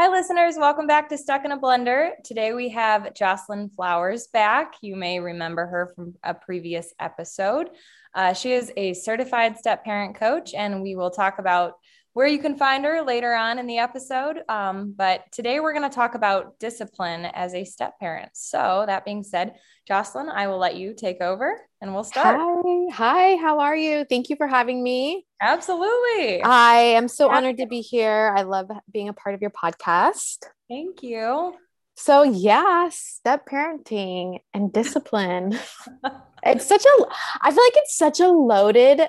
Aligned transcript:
Hi, 0.00 0.06
listeners. 0.06 0.54
Welcome 0.56 0.86
back 0.86 1.08
to 1.08 1.18
Stuck 1.18 1.44
in 1.44 1.50
a 1.50 1.58
Blender. 1.58 2.10
Today 2.22 2.52
we 2.52 2.68
have 2.68 3.14
Joslynn 3.14 3.74
Flowers 3.74 4.28
back. 4.28 4.74
You 4.80 4.94
may 4.94 5.18
remember 5.18 5.66
her 5.66 5.92
from 5.92 6.14
a 6.22 6.34
previous 6.34 6.94
episode. 7.00 7.70
Uh, 8.14 8.32
she 8.32 8.52
is 8.52 8.72
a 8.76 8.94
certified 8.94 9.58
step 9.58 9.84
parent 9.84 10.14
coach, 10.14 10.54
and 10.54 10.82
we 10.82 10.94
will 10.94 11.10
talk 11.10 11.40
about 11.40 11.72
where 12.12 12.28
you 12.28 12.38
can 12.38 12.56
find 12.56 12.84
her 12.84 13.02
later 13.02 13.34
on 13.34 13.58
in 13.58 13.66
the 13.66 13.78
episode. 13.78 14.44
Um, 14.48 14.94
but 14.96 15.24
today 15.32 15.58
we're 15.58 15.74
going 15.74 15.90
to 15.90 15.92
talk 15.92 16.14
about 16.14 16.60
discipline 16.60 17.24
as 17.24 17.52
a 17.54 17.64
step 17.64 17.98
parent. 17.98 18.30
So, 18.34 18.84
that 18.86 19.04
being 19.04 19.24
said, 19.24 19.56
Joslynn, 19.90 20.30
I 20.30 20.46
will 20.46 20.58
let 20.58 20.76
you 20.76 20.94
take 20.94 21.20
over 21.20 21.58
and 21.80 21.94
we'll 21.94 22.04
start. 22.04 22.36
Hi, 22.38 22.86
hi, 22.92 23.36
how 23.36 23.60
are 23.60 23.76
you? 23.76 24.04
Thank 24.04 24.30
you 24.30 24.36
for 24.36 24.46
having 24.46 24.82
me. 24.82 25.26
Absolutely. 25.40 26.42
I 26.42 26.76
am 26.96 27.08
so 27.08 27.30
honored 27.30 27.58
to 27.58 27.66
be 27.66 27.80
here. 27.80 28.34
I 28.36 28.42
love 28.42 28.70
being 28.92 29.08
a 29.08 29.12
part 29.12 29.34
of 29.34 29.40
your 29.40 29.50
podcast. 29.50 30.46
Thank 30.68 31.02
you. 31.02 31.54
So, 31.96 32.22
yeah, 32.22 32.88
step 32.90 33.46
parenting 33.48 34.38
and 34.54 34.72
discipline. 34.72 35.58
it's 36.44 36.66
such 36.66 36.84
a, 36.84 37.06
I 37.42 37.50
feel 37.50 37.64
like 37.64 37.76
it's 37.76 37.96
such 37.96 38.20
a 38.20 38.28
loaded 38.28 39.02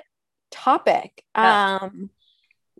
topic. 0.50 1.22
Yeah. 1.36 1.78
Um, 1.82 2.10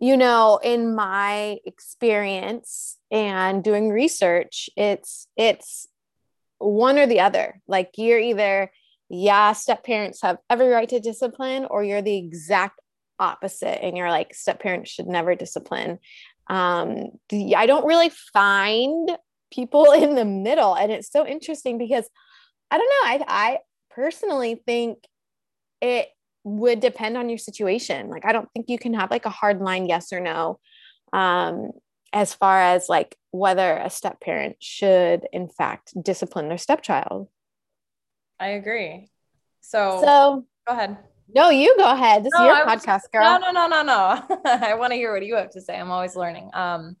you 0.01 0.17
know 0.17 0.59
in 0.61 0.93
my 0.95 1.59
experience 1.63 2.97
and 3.11 3.63
doing 3.63 3.89
research 3.89 4.69
it's 4.75 5.27
it's 5.37 5.87
one 6.57 6.97
or 6.97 7.05
the 7.05 7.19
other 7.19 7.61
like 7.67 7.91
you're 7.97 8.19
either 8.19 8.71
yeah 9.11 9.53
step 9.53 9.83
parents 9.83 10.21
have 10.21 10.37
every 10.49 10.67
right 10.67 10.89
to 10.89 10.99
discipline 10.99 11.65
or 11.69 11.83
you're 11.83 12.01
the 12.01 12.17
exact 12.17 12.79
opposite 13.19 13.83
and 13.83 13.97
you're 13.97 14.09
like 14.09 14.33
step 14.33 14.59
parents 14.59 14.89
should 14.89 15.07
never 15.07 15.35
discipline 15.35 15.99
um 16.47 17.09
i 17.55 17.65
don't 17.65 17.85
really 17.85 18.09
find 18.33 19.11
people 19.51 19.91
in 19.91 20.15
the 20.15 20.25
middle 20.25 20.75
and 20.75 20.91
it's 20.91 21.11
so 21.11 21.25
interesting 21.25 21.77
because 21.77 22.09
i 22.71 22.77
don't 22.77 22.87
know 22.87 23.25
i 23.25 23.51
i 23.53 23.57
personally 23.93 24.61
think 24.65 24.97
it 25.81 26.09
would 26.43 26.79
depend 26.79 27.17
on 27.17 27.29
your 27.29 27.37
situation. 27.37 28.09
Like, 28.09 28.25
I 28.25 28.31
don't 28.31 28.49
think 28.53 28.67
you 28.69 28.79
can 28.79 28.93
have 28.93 29.11
like 29.11 29.25
a 29.25 29.29
hard 29.29 29.59
line 29.59 29.85
yes 29.85 30.11
or 30.11 30.19
no 30.19 30.59
um, 31.13 31.71
as 32.13 32.33
far 32.33 32.59
as 32.59 32.89
like 32.89 33.15
whether 33.31 33.77
a 33.77 33.89
step 33.89 34.21
parent 34.21 34.57
should, 34.59 35.27
in 35.31 35.49
fact, 35.49 35.93
discipline 36.01 36.49
their 36.49 36.57
stepchild. 36.57 37.27
I 38.41 38.49
agree. 38.49 39.07
So, 39.61 40.01
so 40.03 40.45
go 40.67 40.73
ahead. 40.73 40.97
No, 41.33 41.49
you 41.49 41.77
go 41.77 41.91
ahead. 41.91 42.23
This 42.23 42.31
no, 42.35 42.41
is 42.41 42.57
your 42.57 42.65
was, 42.65 42.83
podcast, 42.83 43.11
girl. 43.13 43.23
No, 43.23 43.51
no, 43.51 43.51
no, 43.51 43.67
no, 43.67 43.83
no. 43.83 44.41
I 44.45 44.73
want 44.73 44.91
to 44.91 44.97
hear 44.97 45.13
what 45.13 45.25
you 45.25 45.35
have 45.35 45.51
to 45.51 45.61
say. 45.61 45.77
I'm 45.77 45.91
always 45.91 46.15
learning. 46.15 46.49
Um, 46.53 46.97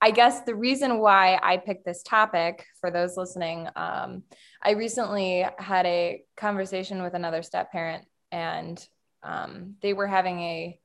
I 0.00 0.10
guess 0.10 0.40
the 0.40 0.56
reason 0.56 0.98
why 0.98 1.38
I 1.40 1.58
picked 1.58 1.84
this 1.84 2.02
topic 2.02 2.66
for 2.80 2.90
those 2.90 3.16
listening, 3.16 3.68
um, 3.76 4.24
I 4.60 4.72
recently 4.72 5.46
had 5.58 5.86
a 5.86 6.24
conversation 6.36 7.02
with 7.02 7.14
another 7.14 7.44
step 7.44 7.70
parent 7.70 8.04
and 8.32 8.84
um, 9.22 9.76
they 9.80 9.92
were 9.92 10.08
having 10.08 10.40
a 10.40 10.80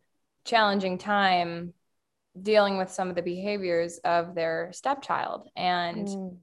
challenging 0.45 0.99
time 0.99 1.73
dealing 2.39 2.77
with 2.77 2.91
some 2.91 3.09
of 3.09 3.15
the 3.15 3.23
behaviors 3.23 3.97
of 4.05 4.35
their 4.35 4.69
stepchild 4.71 5.49
and 5.55 6.07
mm. 6.07 6.37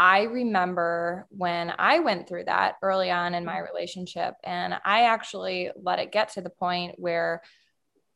I 0.00 0.22
remember 0.22 1.26
when 1.28 1.70
I 1.78 1.98
went 1.98 2.26
through 2.26 2.44
that 2.44 2.76
early 2.80 3.10
on 3.10 3.34
in 3.34 3.44
my 3.44 3.58
relationship, 3.58 4.32
and 4.42 4.72
I 4.82 5.02
actually 5.02 5.72
let 5.76 5.98
it 5.98 6.10
get 6.10 6.32
to 6.32 6.40
the 6.40 6.48
point 6.48 6.94
where 6.96 7.42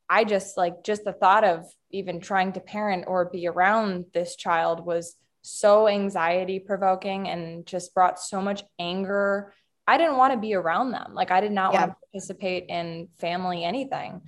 I 0.08 0.24
just 0.24 0.56
like 0.56 0.82
just 0.82 1.04
the 1.04 1.12
thought 1.12 1.44
of 1.44 1.66
even 1.90 2.20
trying 2.20 2.52
to 2.52 2.60
parent 2.60 3.04
or 3.06 3.28
be 3.28 3.46
around 3.46 4.06
this 4.14 4.34
child 4.34 4.86
was 4.86 5.14
so 5.42 5.86
anxiety 5.86 6.58
provoking 6.58 7.28
and 7.28 7.66
just 7.66 7.92
brought 7.92 8.18
so 8.18 8.40
much 8.40 8.64
anger 8.78 9.52
I 9.86 9.98
didn't 9.98 10.16
want 10.16 10.32
to 10.32 10.38
be 10.38 10.54
around 10.54 10.92
them. 10.92 11.12
Like 11.12 11.30
I 11.30 11.42
did 11.42 11.52
not 11.52 11.74
yeah. 11.74 11.80
want 11.80 11.92
to 11.92 11.96
participate 12.06 12.64
in 12.70 13.08
family 13.18 13.64
anything. 13.64 14.22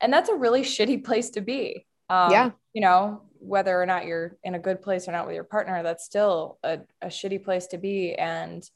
And 0.00 0.12
that's 0.12 0.28
a 0.28 0.34
really 0.36 0.62
shitty 0.62 1.04
place 1.04 1.30
to 1.30 1.40
be. 1.40 1.86
Um, 2.08 2.30
yeah. 2.30 2.50
You 2.72 2.82
know, 2.82 3.22
whether 3.42 3.80
or 3.80 3.86
not 3.86 4.06
you're 4.06 4.36
in 4.44 4.54
a 4.54 4.58
good 4.58 4.82
place 4.82 5.08
or 5.08 5.12
not 5.12 5.26
with 5.26 5.34
your 5.34 5.44
partner, 5.44 5.82
that's 5.82 6.04
still 6.04 6.58
a, 6.62 6.80
a 7.00 7.08
shitty 7.08 7.44
place 7.44 7.66
to 7.68 7.78
be. 7.78 8.14
And 8.14 8.68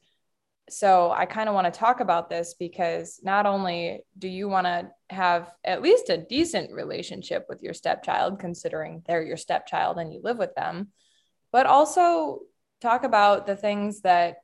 so 0.69 1.11
I 1.11 1.25
kind 1.25 1.47
of 1.47 1.55
want 1.55 1.73
to 1.73 1.79
talk 1.79 2.01
about 2.01 2.29
this 2.29 2.53
because 2.53 3.19
not 3.23 3.45
only 3.45 4.01
do 4.17 4.27
you 4.27 4.49
want 4.49 4.67
to 4.67 4.89
have 5.09 5.53
at 5.63 5.81
least 5.81 6.09
a 6.09 6.17
decent 6.17 6.73
relationship 6.73 7.45
with 7.47 7.63
your 7.63 7.73
stepchild, 7.73 8.39
considering 8.39 9.01
they're 9.07 9.23
your 9.23 9.37
stepchild 9.37 9.97
and 9.97 10.13
you 10.13 10.19
live 10.21 10.37
with 10.37 10.53
them, 10.55 10.89
but 11.51 11.65
also 11.65 12.41
talk 12.81 13.03
about 13.03 13.47
the 13.47 13.55
things 13.55 14.01
that 14.01 14.37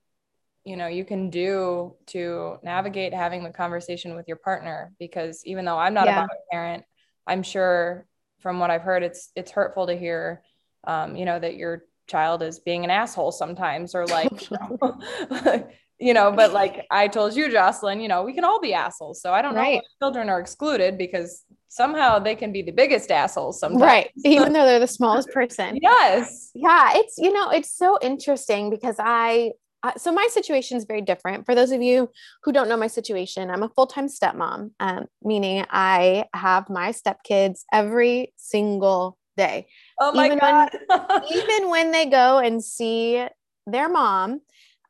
you 0.63 0.78
know 0.78 0.88
you 0.88 1.03
can 1.03 1.29
do 1.29 1.95
to 2.07 2.57
navigate 2.63 3.13
having 3.13 3.44
the 3.44 3.50
conversation 3.50 4.16
with 4.16 4.28
your 4.28 4.38
partner 4.38 4.94
because 4.97 5.45
even 5.45 5.66
though 5.66 5.78
i'm 5.78 5.94
not 5.94 6.05
yeah. 6.05 6.23
a 6.23 6.28
parent 6.51 6.85
i'm 7.28 7.44
sure 7.44 8.05
from 8.43 8.59
what 8.59 8.69
i've 8.69 8.83
heard 8.83 9.01
it's 9.01 9.31
it's 9.35 9.51
hurtful 9.51 9.87
to 9.87 9.97
hear 9.97 10.43
um, 10.85 11.15
you 11.15 11.25
know 11.25 11.39
that 11.39 11.55
your 11.55 11.85
child 12.07 12.43
is 12.43 12.59
being 12.59 12.83
an 12.83 12.91
asshole 12.91 13.31
sometimes 13.31 13.95
or 13.95 14.05
like 14.07 14.51
you 14.51 14.57
know, 14.59 15.67
you 15.99 16.13
know 16.13 16.31
but 16.31 16.51
like 16.51 16.85
i 16.91 17.07
told 17.07 17.35
you 17.35 17.47
Joslynn 17.47 18.01
you 18.01 18.09
know 18.09 18.23
we 18.23 18.33
can 18.33 18.43
all 18.43 18.59
be 18.59 18.73
assholes. 18.73 19.21
So 19.21 19.31
i 19.33 19.41
don't 19.41 19.55
right. 19.55 19.75
know 19.75 19.79
if 19.79 19.99
children 20.01 20.29
are 20.29 20.39
excluded 20.39 20.97
because 20.97 21.45
somehow 21.73 22.19
they 22.19 22.35
can 22.35 22.51
be 22.51 22.61
the 22.61 22.71
biggest 22.71 23.09
assholes 23.09 23.59
sometimes. 23.59 23.81
Right. 23.81 24.11
Even 24.25 24.53
though 24.53 24.63
they're 24.63 24.79
the 24.79 24.85
smallest 24.85 25.31
person. 25.31 25.79
Yes. 25.81 26.51
Yeah. 26.53 26.91
It's 26.93 27.17
you 27.17 27.33
know 27.33 27.49
it's 27.49 27.75
so 27.75 27.97
interesting 27.99 28.69
because 28.69 28.97
i 28.99 29.53
uh, 29.83 29.91
so 29.97 30.11
my 30.11 30.27
situation 30.31 30.77
is 30.77 30.85
very 30.85 31.01
different. 31.01 31.45
For 31.45 31.53
those 31.53 31.71
of 31.71 31.81
you 31.81 32.09
who 32.44 32.53
don't 32.53 32.69
know 32.69 32.77
my 32.77 32.88
situation, 32.88 33.49
I'm 33.49 33.63
a 33.63 33.69
full-time 33.69 34.07
stepmom, 34.07 34.71
um, 34.79 35.05
meaning 35.21 35.66
I 35.69 36.25
have 36.33 36.69
my 36.69 36.94
stepkids 36.94 37.63
every 37.71 38.33
single 38.38 39.17
day. 39.35 39.67
Oh 39.99 40.13
my 40.13 40.27
even 40.27 40.39
god! 40.39 40.69
When, 40.88 41.23
even 41.33 41.69
when 41.69 41.91
they 41.91 42.05
go 42.05 42.39
and 42.39 42.63
see 42.63 43.25
their 43.67 43.89
mom, 43.89 44.39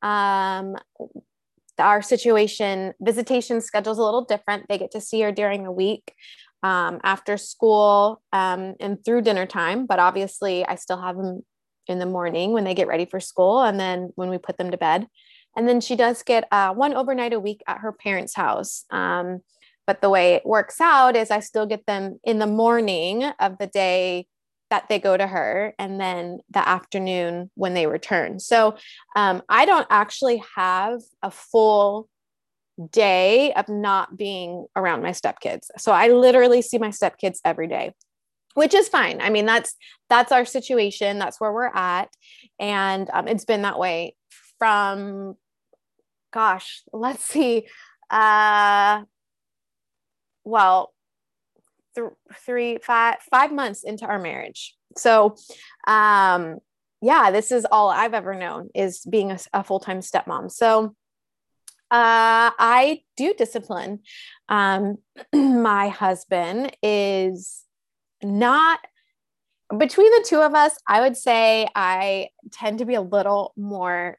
um, 0.04 0.76
our 1.80 2.04
situation 2.04 2.94
visitation 3.02 3.62
schedules 3.62 3.98
a 3.98 4.04
little 4.04 4.26
different. 4.26 4.66
They 4.70 4.78
get 4.78 4.92
to 4.92 5.02
see 5.02 5.22
her 5.22 5.32
during 5.32 5.64
the 5.64 5.72
week. 5.72 6.14
Um, 6.62 7.02
after 7.04 7.36
school 7.36 8.22
um, 8.32 8.76
and 8.80 9.04
through 9.04 9.24
dinner 9.24 9.46
time, 9.46 9.86
but 9.86 10.00
obviously 10.00 10.66
I 10.66 10.76
still 10.76 11.02
have 11.02 11.18
them 11.18 11.44
in 11.88 12.00
the 12.00 12.06
morning 12.06 12.54
when 12.54 12.64
they 12.64 12.74
get 12.74 12.88
ready 12.88 13.06
for 13.06 13.20
school 13.20 13.62
and 13.62 13.80
then 13.80 14.12
when 14.16 14.30
we 14.30 14.38
put 14.38 14.58
them 14.58 14.72
to 14.72 14.78
bed. 14.78 15.08
And 15.56 15.68
then 15.68 15.82
she 15.82 15.96
does 15.96 16.24
get 16.24 16.48
uh, 16.52 16.74
one 16.74 16.94
overnight 16.94 17.34
a 17.34 17.40
week 17.40 17.62
at 17.68 17.80
her 17.80 17.92
parents 17.92 18.36
house. 18.36 18.86
Um, 18.90 19.42
but 19.86 20.02
the 20.02 20.10
way 20.10 20.34
it 20.34 20.46
works 20.46 20.80
out 20.80 21.16
is 21.16 21.32
i 21.32 21.40
still 21.40 21.66
get 21.66 21.86
them 21.86 22.20
in 22.24 22.40
the 22.40 22.48
morning 22.48 23.24
of 23.40 23.58
the 23.58 23.68
day 23.68 24.28
that 24.70 24.90
they 24.90 24.98
go 24.98 25.16
to 25.16 25.28
her 25.28 25.76
and 25.78 26.00
then 26.00 26.40
the 26.50 26.68
afternoon 26.68 27.52
when 27.54 27.76
they 27.76 27.86
return. 27.86 28.40
So 28.40 28.76
um, 29.16 29.42
i 29.50 29.66
don't 29.66 29.88
actually 29.90 30.42
have 30.56 31.02
a 31.22 31.30
full 31.30 32.10
day 32.92 33.54
of 33.54 33.70
not 33.70 34.18
being 34.18 34.66
around 34.76 35.04
my 35.04 35.12
stepkids. 35.12 35.68
So 35.78 35.92
i 35.92 36.08
literally 36.08 36.62
see 36.62 36.78
my 36.78 36.90
stepkids 36.90 37.38
every 37.46 37.68
day 37.68 37.94
which 38.54 38.74
is 38.74 38.88
fine. 38.88 39.22
I 39.22 39.30
mean, 39.30 39.46
that's 39.46 39.76
that's 40.10 40.32
our 40.32 40.46
situation. 40.46 41.20
That's 41.20 41.40
where 41.40 41.52
we're 41.52 41.72
at, 41.74 42.10
and 42.60 43.10
um, 43.14 43.28
it's 43.28 43.46
been 43.46 43.64
that 43.64 43.80
way 43.80 44.16
from, 44.64 45.36
gosh, 46.32 46.84
let's 46.94 47.26
see, 47.26 47.68
uh, 48.10 49.02
well, 50.46 50.94
th- 51.96 52.12
three, 52.46 52.78
five, 52.82 53.16
five 53.30 53.52
months 53.52 53.84
into 53.84 54.06
our 54.06 54.20
marriage. 54.20 54.78
So, 54.96 55.36
um, 55.86 56.60
yeah, 57.02 57.32
this 57.32 57.52
is 57.52 57.66
all 57.70 57.90
I've 57.90 58.14
ever 58.14 58.36
known 58.36 58.70
is 58.74 59.02
being 59.02 59.32
a, 59.32 59.40
a 59.54 59.64
full 59.64 59.80
time 59.80 60.00
stepmom. 60.00 60.52
So. 60.52 60.96
Uh, 61.92 62.50
I 62.58 63.02
do 63.18 63.36
discipline. 63.36 64.00
Um, 64.50 64.98
my 65.34 65.90
husband 65.90 66.76
is 66.82 67.66
not 68.24 68.80
between 69.78 70.12
the 70.12 70.26
two 70.28 70.42
of 70.42 70.54
us, 70.54 70.76
I 70.88 71.02
would 71.02 71.18
say 71.18 71.68
I 71.76 72.30
tend 72.52 72.80
to 72.80 72.86
be 72.86 72.96
a 72.96 73.02
little 73.02 73.54
more 73.56 74.18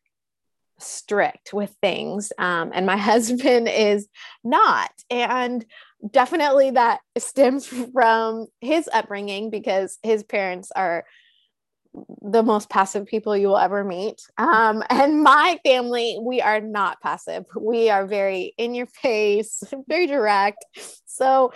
strict 0.78 1.52
with 1.52 1.74
things. 1.80 2.32
Um, 2.38 2.70
and 2.74 2.86
my 2.86 2.96
husband 3.12 3.68
is 3.68 4.08
not. 4.42 4.90
And 5.10 5.64
definitely 6.10 6.72
that 6.72 7.00
stems 7.18 7.66
from 7.92 8.46
his 8.60 8.88
upbringing 8.92 9.50
because 9.50 9.98
his 10.02 10.22
parents 10.22 10.70
are 10.74 11.04
the 12.22 12.42
most 12.42 12.68
passive 12.68 13.06
people 13.06 13.36
you 13.36 13.48
will 13.48 13.58
ever 13.58 13.84
meet. 13.84 14.20
Um, 14.38 14.82
and 14.90 15.22
my 15.22 15.58
family, 15.64 16.18
we 16.20 16.40
are 16.40 16.60
not 16.60 17.00
passive. 17.00 17.44
We 17.58 17.90
are 17.90 18.06
very 18.06 18.54
in 18.58 18.74
your 18.74 18.86
face, 18.86 19.62
very 19.88 20.06
direct. 20.06 20.64
So, 21.06 21.52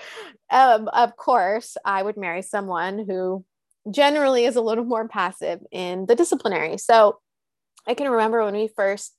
um, 0.50 0.88
of 0.88 1.17
course, 1.17 1.76
I 1.85 2.02
would 2.02 2.17
marry 2.17 2.43
someone 2.43 3.05
who 3.08 3.44
generally 3.90 4.44
is 4.44 4.56
a 4.56 4.61
little 4.61 4.85
more 4.85 5.08
passive 5.08 5.61
in 5.70 6.06
the 6.06 6.14
disciplinary. 6.14 6.79
So 6.79 7.19
I 7.87 7.94
can 7.94 8.08
remember 8.08 8.44
when 8.44 8.55
we 8.55 8.69
first 8.69 9.14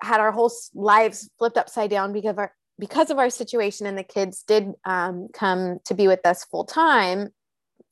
had 0.00 0.20
our 0.20 0.30
whole 0.30 0.52
lives 0.74 1.28
flipped 1.38 1.56
upside 1.56 1.90
down 1.90 2.12
because 2.12 2.30
of 2.30 2.38
our 2.38 2.52
because 2.78 3.10
of 3.10 3.18
our 3.18 3.30
situation 3.30 3.86
and 3.86 3.96
the 3.96 4.04
kids 4.04 4.44
did 4.46 4.70
um, 4.84 5.28
come 5.32 5.78
to 5.86 5.94
be 5.94 6.06
with 6.06 6.24
us 6.26 6.44
full 6.44 6.64
time 6.64 7.30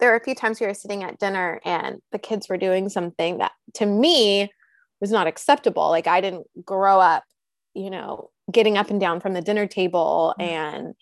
there 0.01 0.11
were 0.11 0.17
a 0.17 0.25
few 0.25 0.35
times 0.35 0.61
we 0.61 0.67
were 0.67 0.75
sitting 0.75 1.03
at 1.03 1.19
dinner 1.19 1.61
and 1.65 2.01
the 2.13 2.19
kids 2.19 2.49
were 2.49 2.57
doing 2.57 2.89
something 2.89 3.39
that 3.39 3.53
to 3.75 3.87
me 3.87 4.51
was 5.01 5.11
not 5.11 5.27
acceptable 5.27 5.89
like 5.89 6.07
i 6.07 6.21
didn't 6.21 6.47
grow 6.65 7.01
up 7.01 7.25
you 7.75 7.91
know 7.91 8.31
getting 8.53 8.77
up 8.77 8.91
and 8.91 9.01
down 9.01 9.21
from 9.21 9.33
the 9.33 9.43
dinner 9.43 9.67
table 9.67 10.35
mm-hmm. 10.39 10.51
and 10.51 10.95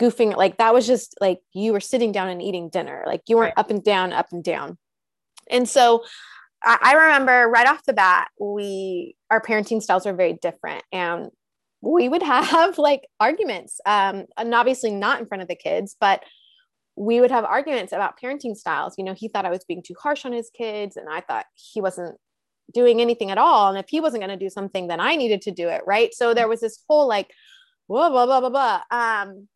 goofing 0.00 0.36
like 0.36 0.58
that 0.58 0.74
was 0.74 0.86
just 0.86 1.14
like 1.20 1.38
you 1.52 1.72
were 1.72 1.80
sitting 1.80 2.12
down 2.12 2.28
and 2.28 2.42
eating 2.42 2.68
dinner 2.68 3.04
like 3.06 3.22
you 3.28 3.36
weren't 3.36 3.56
up 3.56 3.70
and 3.70 3.84
down 3.84 4.12
up 4.12 4.26
and 4.32 4.42
down 4.42 4.76
and 5.50 5.68
so 5.68 6.02
I 6.66 6.94
remember 6.94 7.48
right 7.48 7.66
off 7.66 7.84
the 7.84 7.92
bat, 7.92 8.28
we 8.40 9.16
our 9.30 9.40
parenting 9.40 9.82
styles 9.82 10.06
were 10.06 10.14
very 10.14 10.34
different, 10.34 10.82
and 10.92 11.30
we 11.82 12.08
would 12.08 12.22
have 12.42 12.78
like 12.78 13.02
arguments. 13.20 13.80
Um, 13.86 14.24
and 14.36 14.54
obviously 14.54 14.90
not 14.90 15.20
in 15.20 15.26
front 15.26 15.42
of 15.42 15.48
the 15.48 15.56
kids, 15.56 15.96
but 16.00 16.22
we 16.96 17.20
would 17.20 17.30
have 17.30 17.44
arguments 17.44 17.92
about 17.92 18.20
parenting 18.20 18.56
styles. 18.56 18.94
You 18.96 19.04
know, 19.04 19.14
he 19.14 19.28
thought 19.28 19.46
I 19.46 19.50
was 19.50 19.64
being 19.64 19.82
too 19.82 19.94
harsh 20.00 20.24
on 20.24 20.32
his 20.32 20.50
kids, 20.50 20.96
and 20.96 21.08
I 21.08 21.20
thought 21.20 21.46
he 21.54 21.80
wasn't 21.80 22.16
doing 22.72 23.00
anything 23.00 23.30
at 23.30 23.38
all. 23.38 23.68
And 23.68 23.78
if 23.78 23.86
he 23.88 24.00
wasn't 24.00 24.22
going 24.22 24.36
to 24.36 24.44
do 24.44 24.50
something, 24.50 24.86
then 24.86 25.00
I 25.00 25.16
needed 25.16 25.42
to 25.42 25.50
do 25.50 25.68
it, 25.68 25.82
right? 25.86 26.14
So 26.14 26.34
there 26.34 26.48
was 26.48 26.60
this 26.60 26.82
whole 26.88 27.06
like, 27.08 27.30
blah 27.88 28.10
blah 28.10 28.26
blah 28.26 28.40
blah 28.40 28.50
blah. 28.50 28.80
Um, 28.90 29.48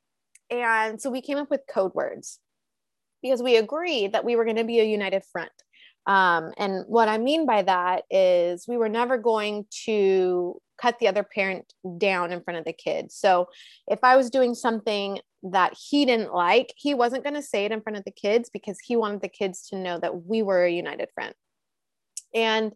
and 0.50 1.00
so 1.00 1.10
we 1.10 1.20
came 1.20 1.38
up 1.38 1.50
with 1.50 1.60
code 1.72 1.94
words 1.94 2.38
because 3.22 3.42
we 3.42 3.56
agreed 3.56 4.12
that 4.12 4.24
we 4.24 4.36
were 4.36 4.44
going 4.44 4.56
to 4.56 4.64
be 4.64 4.80
a 4.80 4.84
united 4.84 5.24
front. 5.32 5.52
Um, 6.06 6.52
and 6.56 6.84
what 6.86 7.08
I 7.08 7.18
mean 7.18 7.44
by 7.44 7.62
that 7.62 8.04
is 8.10 8.66
we 8.66 8.78
were 8.78 8.88
never 8.88 9.18
going 9.18 9.66
to 9.84 10.60
cut 10.80 10.98
the 10.98 11.08
other 11.08 11.22
parent 11.22 11.72
down 11.98 12.32
in 12.32 12.40
front 12.40 12.58
of 12.58 12.64
the 12.64 12.72
kids. 12.72 13.14
So 13.14 13.48
if 13.86 13.98
I 14.02 14.16
was 14.16 14.30
doing 14.30 14.54
something 14.54 15.18
that 15.42 15.76
he 15.78 16.04
didn't 16.04 16.34
like, 16.34 16.72
he 16.76 16.94
wasn't 16.94 17.22
going 17.22 17.34
to 17.34 17.42
say 17.42 17.64
it 17.64 17.72
in 17.72 17.80
front 17.80 17.96
of 17.96 18.04
the 18.04 18.10
kids 18.10 18.50
because 18.50 18.78
he 18.80 18.96
wanted 18.96 19.20
the 19.20 19.28
kids 19.28 19.68
to 19.68 19.76
know 19.76 19.98
that 19.98 20.24
we 20.24 20.42
were 20.42 20.64
a 20.64 20.70
united 20.70 21.08
front. 21.14 21.34
And 22.34 22.72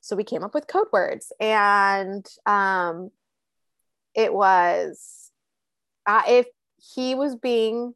so 0.00 0.16
we 0.16 0.24
came 0.24 0.42
up 0.42 0.54
with 0.54 0.66
code 0.66 0.88
words 0.92 1.32
and 1.40 2.26
um, 2.46 3.10
it 4.14 4.32
was 4.32 5.30
uh, 6.06 6.22
if 6.26 6.46
he 6.94 7.14
was 7.14 7.36
being 7.36 7.94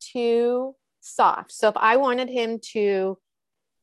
too 0.00 0.74
soft. 1.00 1.52
So 1.52 1.68
if 1.68 1.76
I 1.76 1.96
wanted 1.96 2.28
him 2.28 2.60
to 2.72 3.18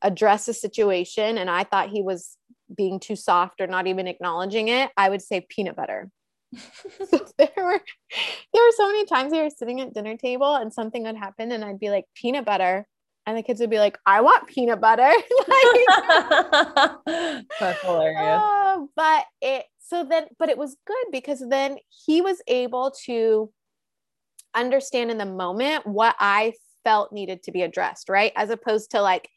address 0.02 0.48
a 0.48 0.54
situation 0.54 1.38
and 1.38 1.48
I 1.48 1.64
thought 1.64 1.90
he 1.90 2.02
was 2.02 2.36
being 2.74 2.98
too 2.98 3.16
soft 3.16 3.60
or 3.60 3.66
not 3.66 3.86
even 3.86 4.08
acknowledging 4.08 4.68
it, 4.68 4.90
I 4.96 5.08
would 5.08 5.22
say 5.22 5.46
peanut 5.48 5.76
butter. 5.76 6.10
So 6.54 7.18
there 7.38 7.48
were 7.56 7.80
there 8.52 8.64
were 8.64 8.72
so 8.76 8.86
many 8.86 9.06
times 9.06 9.32
we 9.32 9.40
were 9.40 9.50
sitting 9.50 9.80
at 9.80 9.94
dinner 9.94 10.16
table 10.16 10.54
and 10.54 10.72
something 10.72 11.04
would 11.04 11.16
happen 11.16 11.52
and 11.52 11.64
I'd 11.64 11.80
be 11.80 11.90
like 11.90 12.06
peanut 12.14 12.44
butter. 12.44 12.86
And 13.24 13.38
the 13.38 13.42
kids 13.42 13.60
would 13.60 13.70
be 13.70 13.78
like 13.78 13.98
I 14.04 14.20
want 14.20 14.48
peanut 14.48 14.80
butter. 14.80 15.10
Like, 15.48 17.46
that's 17.60 17.80
hilarious. 17.82 18.42
uh, 18.42 18.78
but 18.96 19.24
it 19.40 19.64
so 19.78 20.04
then 20.04 20.26
but 20.38 20.48
it 20.48 20.58
was 20.58 20.76
good 20.86 21.06
because 21.12 21.42
then 21.48 21.76
he 22.06 22.20
was 22.20 22.42
able 22.48 22.92
to 23.04 23.50
understand 24.54 25.10
in 25.10 25.18
the 25.18 25.26
moment 25.26 25.86
what 25.86 26.16
I 26.18 26.54
felt 26.84 27.12
needed 27.12 27.44
to 27.44 27.52
be 27.52 27.62
addressed 27.62 28.08
right? 28.08 28.32
As 28.36 28.50
opposed 28.50 28.90
to 28.92 29.00
like 29.00 29.28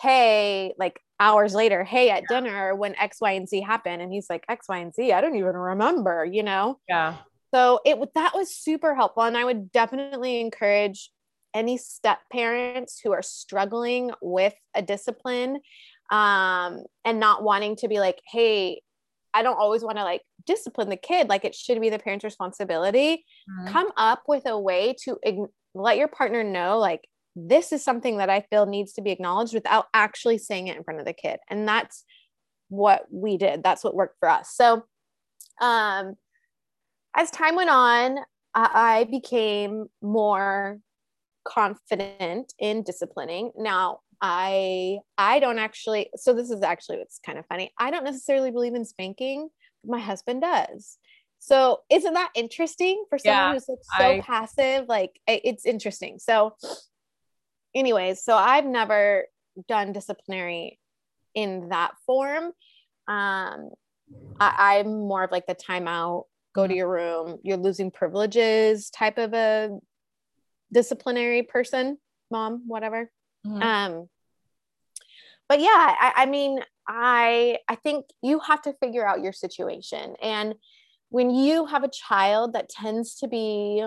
hey, 0.00 0.72
like 0.78 0.98
hours 1.20 1.54
later, 1.54 1.84
hey, 1.84 2.10
at 2.10 2.22
yeah. 2.22 2.40
dinner 2.40 2.74
when 2.74 2.96
X, 2.96 3.18
Y, 3.20 3.32
and 3.32 3.48
Z 3.48 3.60
happened. 3.60 4.02
And 4.02 4.12
he's 4.12 4.28
like, 4.28 4.44
X, 4.48 4.66
Y, 4.68 4.78
and 4.78 4.92
Z, 4.92 5.12
I 5.12 5.20
don't 5.20 5.36
even 5.36 5.54
remember, 5.54 6.24
you 6.24 6.42
know? 6.42 6.80
Yeah. 6.88 7.16
So 7.54 7.80
it 7.84 7.98
that 8.14 8.32
was 8.34 8.54
super 8.54 8.94
helpful. 8.94 9.24
And 9.24 9.36
I 9.36 9.44
would 9.44 9.70
definitely 9.70 10.40
encourage 10.40 11.10
any 11.52 11.76
step 11.76 12.20
parents 12.32 13.00
who 13.02 13.12
are 13.12 13.22
struggling 13.22 14.12
with 14.22 14.54
a 14.74 14.82
discipline 14.82 15.60
um, 16.10 16.84
and 17.04 17.20
not 17.20 17.42
wanting 17.42 17.76
to 17.76 17.88
be 17.88 18.00
like, 18.00 18.20
hey, 18.26 18.82
I 19.34 19.42
don't 19.42 19.58
always 19.58 19.82
want 19.82 19.98
to 19.98 20.04
like 20.04 20.22
discipline 20.46 20.88
the 20.88 20.96
kid. 20.96 21.28
Like 21.28 21.44
it 21.44 21.54
should 21.54 21.80
be 21.80 21.90
the 21.90 21.98
parent's 21.98 22.24
responsibility. 22.24 23.24
Mm-hmm. 23.48 23.72
Come 23.72 23.92
up 23.96 24.22
with 24.26 24.46
a 24.46 24.58
way 24.58 24.94
to 25.04 25.18
ig- 25.22 25.50
let 25.74 25.98
your 25.98 26.08
partner 26.08 26.42
know, 26.42 26.78
like, 26.78 27.06
this 27.48 27.72
is 27.72 27.84
something 27.84 28.18
that 28.18 28.30
I 28.30 28.42
feel 28.50 28.66
needs 28.66 28.92
to 28.94 29.02
be 29.02 29.10
acknowledged 29.10 29.54
without 29.54 29.86
actually 29.94 30.38
saying 30.38 30.68
it 30.68 30.76
in 30.76 30.84
front 30.84 31.00
of 31.00 31.06
the 31.06 31.12
kid. 31.12 31.38
And 31.48 31.66
that's 31.66 32.04
what 32.68 33.06
we 33.10 33.36
did. 33.36 33.62
That's 33.62 33.84
what 33.84 33.94
worked 33.94 34.16
for 34.18 34.28
us. 34.28 34.50
So, 34.54 34.84
um, 35.60 36.16
as 37.16 37.30
time 37.30 37.56
went 37.56 37.70
on, 37.70 38.18
I 38.54 39.06
became 39.10 39.86
more 40.00 40.78
confident 41.44 42.52
in 42.58 42.82
disciplining. 42.82 43.52
Now, 43.56 44.00
I 44.20 44.98
I 45.16 45.40
don't 45.40 45.58
actually 45.58 46.10
so 46.14 46.34
this 46.34 46.50
is 46.50 46.62
actually 46.62 46.98
what's 46.98 47.20
kind 47.24 47.38
of 47.38 47.46
funny. 47.46 47.72
I 47.78 47.90
don't 47.90 48.04
necessarily 48.04 48.50
believe 48.50 48.74
in 48.74 48.84
spanking, 48.84 49.48
but 49.82 49.90
my 49.90 49.98
husband 49.98 50.42
does. 50.42 50.98
So 51.38 51.78
isn't 51.90 52.12
that 52.12 52.30
interesting 52.34 53.02
for 53.08 53.18
someone 53.18 53.38
yeah, 53.38 53.52
who's 53.54 53.66
like 53.66 53.78
so 53.98 54.04
I, 54.04 54.20
passive? 54.20 54.84
Like 54.88 55.18
it's 55.26 55.64
interesting. 55.64 56.18
So 56.18 56.54
anyways, 57.74 58.22
so 58.22 58.34
I've 58.34 58.66
never 58.66 59.24
done 59.68 59.92
disciplinary 59.92 60.78
in 61.34 61.68
that 61.70 61.92
form. 62.06 62.52
Um, 63.08 63.70
I, 64.38 64.78
I'm 64.78 64.88
more 64.88 65.24
of 65.24 65.30
like 65.30 65.46
the 65.46 65.54
timeout, 65.54 66.24
go 66.54 66.66
to 66.66 66.74
your 66.74 66.88
room, 66.88 67.38
you're 67.42 67.56
losing 67.56 67.90
privileges 67.90 68.90
type 68.90 69.18
of 69.18 69.32
a 69.34 69.78
disciplinary 70.72 71.42
person, 71.42 71.98
mom, 72.30 72.64
whatever. 72.66 73.10
Mm-hmm. 73.46 73.62
Um, 73.62 74.08
but 75.48 75.60
yeah, 75.60 75.68
I, 75.68 76.12
I 76.16 76.26
mean, 76.26 76.60
I 76.88 77.58
I 77.68 77.74
think 77.74 78.06
you 78.22 78.40
have 78.40 78.62
to 78.62 78.74
figure 78.74 79.06
out 79.06 79.20
your 79.20 79.32
situation. 79.32 80.14
And 80.22 80.54
when 81.08 81.30
you 81.30 81.66
have 81.66 81.82
a 81.82 81.90
child 81.90 82.52
that 82.52 82.68
tends 82.68 83.16
to 83.16 83.28
be 83.28 83.84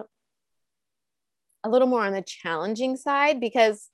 a 1.63 1.69
little 1.69 1.87
more 1.87 2.05
on 2.05 2.13
the 2.13 2.21
challenging 2.21 2.97
side 2.97 3.39
because 3.39 3.89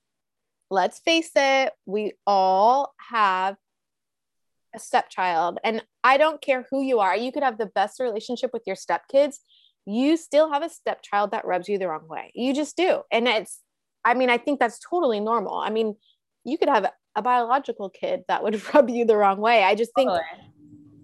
let's 0.70 1.00
face 1.00 1.32
it, 1.36 1.74
we 1.86 2.14
all 2.26 2.94
have 3.10 3.56
a 4.76 4.80
stepchild. 4.80 5.60
And 5.64 5.84
I 6.04 6.18
don't 6.18 6.42
care 6.42 6.66
who 6.70 6.82
you 6.82 7.00
are, 7.00 7.16
you 7.16 7.32
could 7.32 7.44
have 7.44 7.58
the 7.58 7.66
best 7.66 8.00
relationship 8.00 8.52
with 8.54 8.64
your 8.66 8.76
stepkids. 8.76 9.38
You 9.86 10.18
still 10.18 10.52
have 10.52 10.64
a 10.64 10.70
stepchild 10.70 11.32
that 11.32 11.46
rubs 11.46 11.68
you 11.68 11.80
the 11.80 11.88
wrong 11.88 12.08
way. 12.08 12.32
You 12.36 12.54
just 12.54 12.78
do. 12.78 13.02
And 13.12 13.28
it's, 13.28 13.60
I 14.06 14.14
mean, 14.14 14.30
I 14.30 14.38
think 14.38 14.60
that's 14.60 14.80
totally 14.80 15.20
normal. 15.20 15.56
I 15.56 15.70
mean, 15.70 15.96
you 16.44 16.58
could 16.58 16.70
have 16.70 16.92
a 17.16 17.22
biological 17.22 17.90
kid 17.90 18.24
that 18.28 18.44
would 18.44 18.62
rub 18.74 18.90
you 18.90 19.06
the 19.06 19.18
wrong 19.18 19.40
way. 19.40 19.64
I 19.64 19.76
just 19.76 19.92
think 19.96 20.12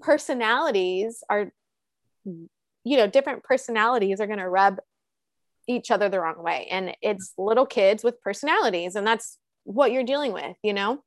personalities 0.01 1.23
are, 1.29 1.51
you 2.25 2.97
know, 2.97 3.07
different 3.07 3.43
personalities 3.43 4.21
are 4.21 4.27
going 4.27 4.39
to 4.39 4.49
rub 4.49 4.79
each 5.67 5.91
other 5.91 6.09
the 6.09 6.19
wrong 6.19 6.41
way. 6.43 6.67
And 6.69 6.95
it's 7.01 7.33
little 7.37 7.65
kids 7.65 8.03
with 8.03 8.21
personalities 8.21 8.95
and 8.95 9.05
that's 9.05 9.37
what 9.63 9.91
you're 9.91 10.03
dealing 10.03 10.31
with 10.31 10.55
you 10.63 10.73
know? 10.73 11.03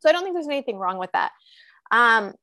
So 0.00 0.08
i 0.08 0.12
don't 0.12 0.22
think 0.22 0.34
there's 0.34 0.46
anything 0.46 0.78
wrong 0.78 0.98
with 0.98 1.10
that. 1.12 1.32
Um 1.90 2.34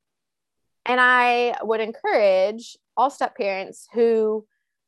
and 0.85 0.99
i 0.99 1.55
would 1.61 1.81
encourage 1.81 2.77
all 2.97 3.09
step 3.09 3.35
parents 3.37 3.87
who 3.93 4.45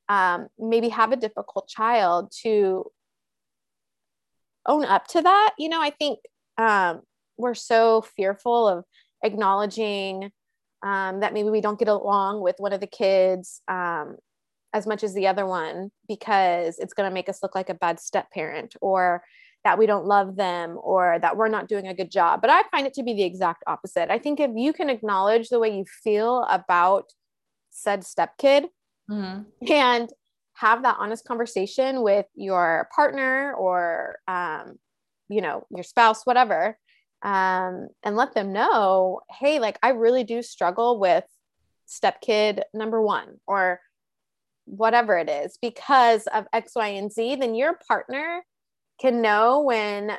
um, 0.09 0.47
maybe 0.57 0.87
have 0.89 1.11
a 1.11 1.17
difficult 1.17 1.67
child 1.67 2.31
to 2.43 2.89
own 4.65 4.85
up 4.85 5.07
to 5.07 5.21
that. 5.21 5.53
You 5.57 5.69
know 5.69 5.81
i 5.81 5.89
think 5.89 6.19
um, 6.57 7.01
we're 7.37 7.53
so 7.53 8.01
fearful 8.01 8.67
of 8.67 8.85
acknowledging 9.23 10.31
um, 10.83 11.21
that 11.21 11.33
maybe 11.33 11.49
we 11.49 11.61
don't 11.61 11.79
get 11.79 11.87
along 11.87 12.41
with 12.41 12.55
one 12.59 12.73
of 12.73 12.79
the 12.79 12.87
kids 12.87 13.61
um, 13.67 14.17
as 14.73 14.85
much 14.85 15.03
as 15.03 15.13
the 15.13 15.27
other 15.27 15.45
one 15.45 15.91
because 16.07 16.77
it's 16.79 16.93
going 16.93 17.09
to 17.09 17.13
make 17.13 17.29
us 17.29 17.41
look 17.41 17.55
like 17.55 17.69
a 17.69 17.73
bad 17.73 17.99
step 17.99 18.31
parent 18.31 18.75
or 18.81 19.23
that 19.63 19.77
we 19.77 19.85
don't 19.85 20.05
love 20.05 20.35
them 20.35 20.77
or 20.81 21.19
that 21.21 21.35
we're 21.35 21.47
not 21.47 21.67
doing 21.67 21.87
a 21.87 21.93
good 21.93 22.11
job. 22.11 22.41
But 22.41 22.49
I 22.49 22.63
find 22.71 22.85
it 22.85 22.93
to 22.95 23.03
be 23.03 23.13
the 23.13 23.23
exact 23.23 23.63
opposite. 23.67 24.11
I 24.11 24.19
think 24.19 24.39
if 24.39 24.51
you 24.55 24.71
can 24.73 24.89
acknowledge 24.89 25.49
the 25.49 25.59
way 25.59 25.75
you 25.75 25.85
feel 26.03 26.43
about 26.49 27.11
said 27.69 28.03
step 28.03 28.37
kid 28.37 28.65
mm-hmm. 29.09 29.41
and 29.71 30.09
have 30.55 30.83
that 30.83 30.97
honest 30.99 31.25
conversation 31.25 32.01
with 32.01 32.25
your 32.35 32.89
partner 32.95 33.53
or 33.53 34.17
um, 34.27 34.77
you 35.29 35.41
know 35.41 35.65
your 35.69 35.83
spouse 35.83 36.25
whatever 36.25 36.77
um, 37.21 37.87
and 38.03 38.15
let 38.15 38.33
them 38.33 38.53
know 38.53 39.21
hey 39.29 39.59
like 39.59 39.77
i 39.83 39.89
really 39.89 40.23
do 40.23 40.41
struggle 40.41 40.99
with 40.99 41.23
step 41.85 42.21
kid 42.21 42.63
number 42.73 43.01
one 43.01 43.39
or 43.45 43.79
whatever 44.67 45.17
it 45.17 45.29
is 45.29 45.57
because 45.61 46.27
of 46.27 46.45
X, 46.53 46.73
Y, 46.75 46.87
and 46.87 47.11
Z, 47.11 47.37
then 47.37 47.55
your 47.55 47.79
partner 47.87 48.43
can 48.99 49.21
know 49.21 49.61
when 49.61 50.11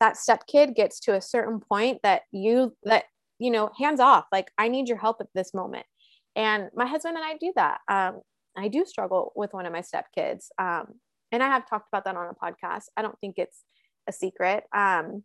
that 0.00 0.16
step 0.16 0.46
kid 0.46 0.74
gets 0.74 0.98
to 1.00 1.14
a 1.14 1.20
certain 1.20 1.60
point 1.60 2.00
that 2.02 2.22
you 2.32 2.76
that 2.82 3.04
you 3.38 3.50
know 3.50 3.70
hands 3.78 4.00
off 4.00 4.24
like 4.32 4.50
i 4.58 4.66
need 4.66 4.88
your 4.88 4.98
help 4.98 5.20
at 5.20 5.28
this 5.34 5.54
moment. 5.54 5.86
And 6.34 6.70
my 6.74 6.86
husband 6.86 7.16
and 7.16 7.24
i 7.24 7.36
do 7.38 7.52
that. 7.56 7.78
Um, 7.88 8.20
i 8.56 8.68
do 8.68 8.84
struggle 8.84 9.32
with 9.36 9.52
one 9.52 9.64
of 9.64 9.72
my 9.72 9.80
step 9.80 10.06
kids 10.14 10.50
um, 10.58 10.94
and 11.30 11.42
i 11.42 11.46
have 11.46 11.68
talked 11.68 11.88
about 11.88 12.04
that 12.04 12.16
on 12.16 12.28
a 12.28 12.34
podcast. 12.34 12.84
I 12.96 13.02
don't 13.02 13.18
think 13.20 13.36
it's 13.38 13.62
a 14.08 14.12
secret. 14.12 14.64
Um, 14.74 15.22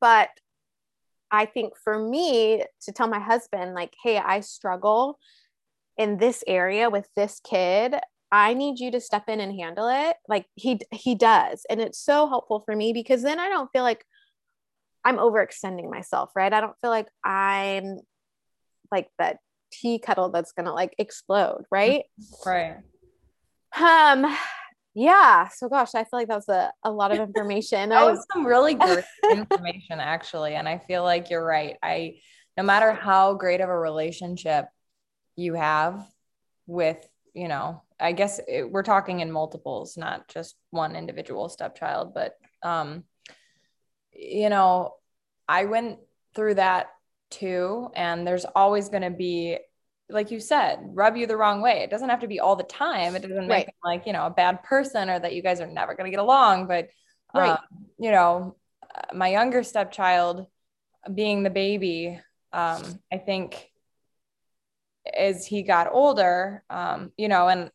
but 0.00 0.30
i 1.30 1.46
think 1.46 1.74
for 1.82 1.98
me 1.98 2.64
to 2.82 2.92
tell 2.92 3.06
my 3.06 3.20
husband 3.20 3.74
like 3.74 3.94
hey 4.02 4.18
i 4.18 4.40
struggle 4.40 5.18
in 5.98 6.16
this 6.16 6.42
area 6.46 6.88
with 6.88 7.08
this 7.16 7.40
kid 7.40 7.96
I 8.30 8.54
need 8.54 8.78
you 8.78 8.90
to 8.90 9.00
step 9.00 9.24
in 9.28 9.40
and 9.40 9.58
handle 9.58 9.88
it. 9.88 10.16
Like 10.28 10.46
he 10.54 10.80
he 10.92 11.14
does. 11.14 11.64
And 11.70 11.80
it's 11.80 11.98
so 11.98 12.28
helpful 12.28 12.60
for 12.60 12.76
me 12.76 12.92
because 12.92 13.22
then 13.22 13.38
I 13.38 13.48
don't 13.48 13.70
feel 13.72 13.82
like 13.82 14.04
I'm 15.04 15.16
overextending 15.16 15.90
myself, 15.90 16.30
right? 16.36 16.52
I 16.52 16.60
don't 16.60 16.76
feel 16.80 16.90
like 16.90 17.08
I'm 17.24 18.00
like 18.92 19.08
that 19.18 19.38
tea 19.72 19.98
kettle 19.98 20.30
that's 20.30 20.52
to 20.52 20.72
like 20.72 20.94
explode, 20.98 21.64
right? 21.70 22.04
Right. 22.44 22.76
Um 23.80 24.26
yeah, 24.94 25.48
so 25.48 25.68
gosh, 25.68 25.94
I 25.94 26.02
feel 26.02 26.08
like 26.12 26.28
that 26.28 26.36
was 26.36 26.48
a, 26.48 26.72
a 26.82 26.90
lot 26.90 27.12
of 27.12 27.18
information. 27.28 27.90
that 27.90 28.04
was 28.04 28.26
some 28.32 28.44
really 28.44 28.74
great 28.74 29.04
information 29.30 30.00
actually, 30.00 30.54
and 30.54 30.68
I 30.68 30.78
feel 30.86 31.02
like 31.02 31.30
you're 31.30 31.44
right. 31.44 31.76
I 31.82 32.16
no 32.56 32.62
matter 32.62 32.92
how 32.92 33.34
great 33.34 33.60
of 33.60 33.68
a 33.68 33.78
relationship 33.78 34.66
you 35.38 35.54
have 35.54 36.04
with, 36.66 37.08
you 37.32 37.46
know, 37.46 37.82
I 38.00 38.12
guess 38.12 38.40
it, 38.46 38.70
we're 38.70 38.82
talking 38.82 39.20
in 39.20 39.30
multiples, 39.30 39.96
not 39.96 40.28
just 40.28 40.56
one 40.70 40.96
individual 40.96 41.48
stepchild, 41.48 42.12
but 42.12 42.36
um, 42.62 43.04
you 44.12 44.48
know, 44.48 44.94
I 45.48 45.64
went 45.64 46.00
through 46.34 46.54
that 46.54 46.88
too, 47.30 47.90
and 47.94 48.26
there's 48.26 48.44
always 48.44 48.88
going 48.88 49.02
to 49.02 49.10
be, 49.10 49.58
like 50.10 50.30
you 50.30 50.40
said, 50.40 50.80
rub 50.92 51.16
you 51.16 51.26
the 51.26 51.36
wrong 51.36 51.60
way. 51.62 51.82
It 51.82 51.90
doesn't 51.90 52.08
have 52.08 52.20
to 52.20 52.28
be 52.28 52.40
all 52.40 52.56
the 52.56 52.64
time. 52.64 53.14
It 53.14 53.22
doesn't 53.22 53.46
make 53.46 53.66
right. 53.66 53.74
like 53.84 54.06
you 54.06 54.12
know 54.12 54.26
a 54.26 54.30
bad 54.30 54.62
person 54.64 55.08
or 55.08 55.18
that 55.18 55.34
you 55.34 55.42
guys 55.42 55.60
are 55.60 55.66
never 55.66 55.94
going 55.94 56.06
to 56.06 56.10
get 56.10 56.20
along. 56.20 56.66
But 56.66 56.88
right. 57.32 57.50
Um, 57.50 57.58
you 57.98 58.10
know, 58.10 58.56
my 59.12 59.28
younger 59.28 59.62
stepchild, 59.62 60.46
being 61.12 61.42
the 61.42 61.50
baby, 61.50 62.20
um, 62.52 62.82
I 63.12 63.18
think 63.18 63.70
as 65.16 65.46
he 65.46 65.62
got 65.62 65.92
older, 65.92 66.62
um, 66.70 67.12
you 67.16 67.28
know, 67.28 67.48
and 67.48 67.70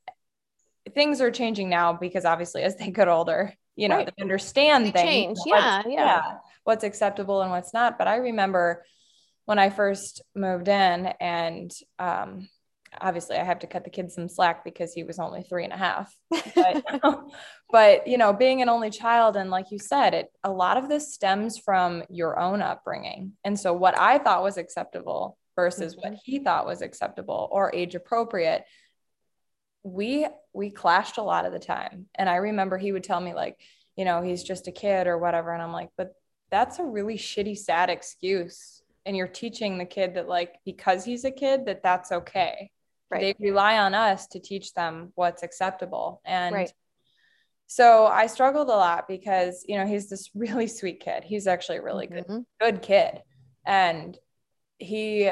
things 0.94 1.22
are 1.22 1.32
changing 1.32 1.70
now 1.70 1.94
because 1.94 2.26
obviously 2.26 2.64
as 2.64 2.76
they 2.76 2.92
get 2.92 3.08
older, 3.08 3.54
you 3.76 3.88
know, 3.90 3.98
right. 3.98 4.10
they 4.16 4.22
understand 4.22 4.88
they 4.88 4.92
things. 4.92 5.08
Change. 5.08 5.40
Yeah, 5.46 5.82
yeah. 5.86 5.92
Yeah. 5.94 6.22
What's 6.64 6.84
acceptable 6.84 7.42
and 7.42 7.52
what's 7.52 7.74
not. 7.74 7.98
But 7.98 8.08
I 8.08 8.18
remember 8.18 8.86
when 9.46 9.60
I 9.60 9.70
first 9.70 10.22
moved 10.36 10.68
in 10.68 11.08
and 11.20 11.72
um, 12.00 12.48
obviously 13.02 13.38
I 13.38 13.44
have 13.44 13.60
to 13.60 13.68
cut 13.68 13.84
the 13.84 13.90
kid 13.90 14.12
some 14.12 14.30
slack 14.30 14.64
because 14.64 14.94
he 14.94 15.04
was 15.04 15.20
only 15.20 15.44
three 15.44 15.64
and 15.64 15.74
a 15.74 15.78
half. 15.78 16.16
But, 16.56 16.86
but 17.72 18.08
you 18.08 18.18
know, 18.18 18.34
being 18.34 18.62
an 18.62 18.70
only 18.70 18.90
child 18.90 19.36
and 19.36 19.50
like 19.50 19.72
you 19.72 19.80
said, 19.80 20.14
it 20.14 20.28
a 20.44 20.52
lot 20.52 20.78
of 20.78 20.90
this 20.90 21.14
stems 21.14 21.58
from 21.58 22.04
your 22.10 22.40
own 22.40 22.62
upbringing. 22.62 23.34
And 23.44 23.60
so 23.60 23.74
what 23.74 23.98
I 23.98 24.18
thought 24.18 24.44
was 24.44 24.58
acceptable 24.58 25.38
versus 25.56 25.96
mm-hmm. 25.96 26.10
what 26.12 26.20
he 26.24 26.40
thought 26.40 26.66
was 26.66 26.82
acceptable 26.82 27.50
or 27.52 27.74
age 27.74 27.96
appropriate 27.96 28.66
we 29.84 30.26
we 30.54 30.70
clashed 30.70 31.18
a 31.18 31.24
lot 31.24 31.46
of 31.46 31.52
the 31.52 31.60
time. 31.60 32.08
And 32.16 32.30
i 32.30 32.38
remember 32.38 32.78
he 32.78 32.92
would 32.92 33.04
tell 33.04 33.20
me 33.20 33.34
like 33.34 33.60
you 33.96 34.06
know 34.06 34.22
he's 34.22 34.44
just 34.44 34.68
a 34.68 34.72
kid 34.72 35.08
or 35.08 35.18
whatever. 35.18 35.54
And 35.54 35.62
i'm 35.62 35.74
like 35.74 35.90
but 35.98 36.16
that's 36.50 36.80
a 36.80 36.84
really 36.84 37.18
shitty 37.18 37.58
sad 37.58 37.90
excuse. 37.90 38.82
And 39.06 39.18
you're 39.18 39.28
teaching 39.28 39.78
the 39.78 39.86
kid 39.86 40.16
that 40.16 40.28
like 40.28 40.56
because 40.66 41.04
he's 41.04 41.26
a 41.26 41.32
kid 41.32 41.66
that 41.66 41.84
that's 41.84 42.12
okay. 42.12 42.72
Right. 43.10 43.38
they 43.38 43.46
rely 43.46 43.78
on 43.78 43.94
us 43.94 44.26
to 44.28 44.40
teach 44.40 44.74
them 44.74 45.12
what's 45.14 45.44
acceptable. 45.44 46.22
And 46.26 46.56
right. 46.56 46.72
so 47.68 48.06
i 48.08 48.26
struggled 48.26 48.70
a 48.70 48.72
lot 48.72 49.08
because 49.08 49.64
you 49.68 49.78
know 49.78 49.86
he's 49.86 50.10
this 50.10 50.30
really 50.36 50.68
sweet 50.68 51.02
kid. 51.02 51.24
He's 51.26 51.48
actually 51.48 51.80
a 51.80 51.84
really 51.84 52.08
mm-hmm. 52.08 52.34
good 52.34 52.46
good 52.62 52.82
kid. 52.82 53.22
And 53.66 54.18
he 54.84 55.30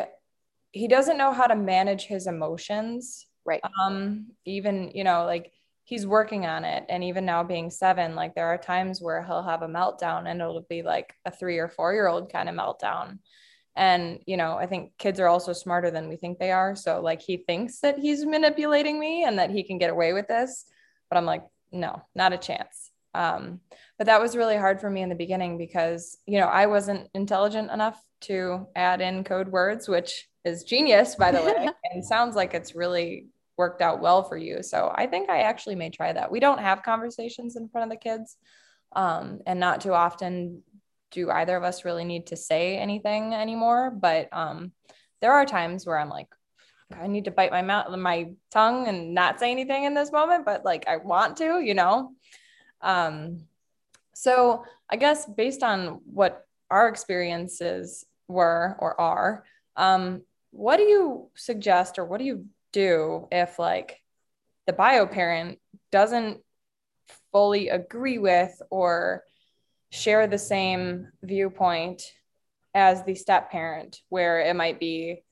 he 0.72 0.88
doesn't 0.88 1.18
know 1.18 1.34
how 1.34 1.48
to 1.48 1.56
manage 1.56 2.06
his 2.06 2.28
emotions. 2.28 3.26
Right. 3.46 3.62
Um 3.84 4.28
even 4.46 4.92
you 4.94 5.04
know 5.04 5.26
like 5.26 5.52
he's 5.84 6.08
working 6.08 6.46
on 6.46 6.64
it. 6.64 6.86
And 6.90 7.04
even 7.04 7.26
now 7.26 7.44
being 7.44 7.70
seven 7.70 8.16
like 8.16 8.36
there 8.36 8.48
are 8.48 8.58
times 8.58 9.02
where 9.02 9.24
he'll 9.24 9.44
have 9.44 9.62
a 9.62 9.68
meltdown 9.68 10.30
and 10.30 10.40
it'll 10.40 10.66
be 10.70 10.84
like 10.84 11.14
a 11.26 11.32
three 11.32 11.58
or 11.58 11.68
four 11.68 11.94
year 11.94 12.08
old 12.08 12.32
kind 12.32 12.50
of 12.50 12.56
meltdown. 12.56 13.20
And 13.76 14.20
you 14.26 14.38
know 14.38 14.58
i 14.58 14.66
think 14.66 14.92
kids 14.98 15.20
are 15.20 15.28
also 15.28 15.54
smarter 15.54 15.92
than 15.92 16.10
we 16.10 16.18
think 16.18 16.40
they 16.40 16.52
are. 16.52 16.76
So 16.76 17.02
like 17.02 17.22
he 17.22 17.38
thinks 17.38 17.80
that 17.80 18.00
he's 18.00 18.26
manipulating 18.26 19.00
me 19.00 19.24
and 19.24 19.40
that 19.40 19.52
he 19.52 19.64
can 19.64 19.78
get 19.78 19.90
away 19.90 20.14
with 20.14 20.28
this. 20.28 20.66
But 21.10 21.18
i'm 21.18 21.26
like 21.26 21.44
no 21.72 22.02
not 22.16 22.34
a 22.34 22.38
chance 22.38 22.91
um, 23.14 23.60
but 23.98 24.08
that 24.08 24.22
was 24.22 24.36
really 24.36 24.58
hard 24.58 24.80
for 24.80 24.90
me 24.90 25.02
in 25.02 25.10
the 25.10 25.16
beginning 25.16 25.58
because 25.58 26.18
you 26.26 26.40
know 26.40 26.48
i 26.48 26.66
wasn't 26.66 27.08
intelligent 27.14 27.70
enough 27.72 28.02
to 28.22 28.68
add 28.76 29.02
in 29.02 29.24
code 29.24 29.50
words 29.50 29.88
which 29.88 30.28
is 30.44 30.64
genius, 30.64 31.16
by 31.16 31.32
the 31.32 31.42
way, 31.42 31.70
and 31.92 32.06
sounds 32.06 32.36
like 32.36 32.54
it's 32.54 32.76
really 32.76 33.28
worked 33.58 33.82
out 33.82 34.02
well 34.02 34.24
for 34.24 34.38
you. 34.38 34.64
So 34.64 34.92
I 34.94 35.08
think 35.08 35.30
I 35.30 35.42
actually 35.42 35.76
may 35.76 35.90
try 35.90 36.14
that. 36.14 36.32
We 36.32 36.40
don't 36.40 36.60
have 36.60 36.84
conversations 36.84 37.56
in 37.56 37.70
front 37.70 37.92
of 37.92 37.98
the 37.98 38.02
kids, 38.02 38.38
um, 38.94 39.40
and 39.46 39.60
not 39.60 39.82
too 39.82 39.94
often 39.94 40.64
do 41.12 41.30
either 41.30 41.56
of 41.58 41.64
us 41.64 41.86
really 41.86 42.06
need 42.06 42.28
to 42.28 42.38
say 42.38 42.78
anything 42.78 43.34
anymore. 43.34 43.92
But 43.92 44.30
um, 44.32 44.72
there 45.20 45.34
are 45.34 45.46
times 45.46 45.86
where 45.86 46.00
I'm 46.00 46.10
like, 46.10 46.28
I 46.94 47.08
need 47.08 47.26
to 47.26 47.32
bite 47.32 47.52
my 47.52 47.62
mouth, 47.62 47.96
my 47.96 48.32
tongue, 48.52 48.88
and 48.88 49.14
not 49.14 49.40
say 49.40 49.52
anything 49.52 49.86
in 49.86 49.94
this 49.94 50.12
moment, 50.12 50.46
but 50.46 50.66
like 50.66 50.88
I 50.88 50.98
want 50.98 51.38
to, 51.38 51.60
you 51.60 51.74
know. 51.74 52.14
Um, 52.82 53.46
so 54.14 54.66
I 54.90 54.96
guess 54.96 55.26
based 55.26 55.64
on 55.64 56.02
what 56.06 56.46
our 56.70 56.88
experiences 56.88 58.06
were 58.28 58.76
or 58.80 59.00
are, 59.00 59.44
um, 59.76 60.22
what 60.52 60.78
do 60.78 60.84
you 60.84 61.30
suggest 61.36 61.98
or 61.98 62.06
what 62.06 62.20
do 62.20 62.26
you 62.26 62.46
do 62.72 63.28
if 63.32 63.58
like 63.60 64.00
the 64.68 64.74
bio 64.74 65.06
parent 65.06 65.60
doesn't 65.92 66.40
fully 67.32 67.70
agree 67.70 68.18
with 68.18 68.62
or 68.70 69.24
share 69.90 70.28
the 70.28 70.38
same 70.38 71.08
viewpoint 71.22 72.04
as 72.74 73.04
the 73.04 73.16
step 73.16 73.52
parent 73.52 74.00
where 74.10 74.40
it 74.40 74.56
might 74.56 74.80
be 74.80 75.24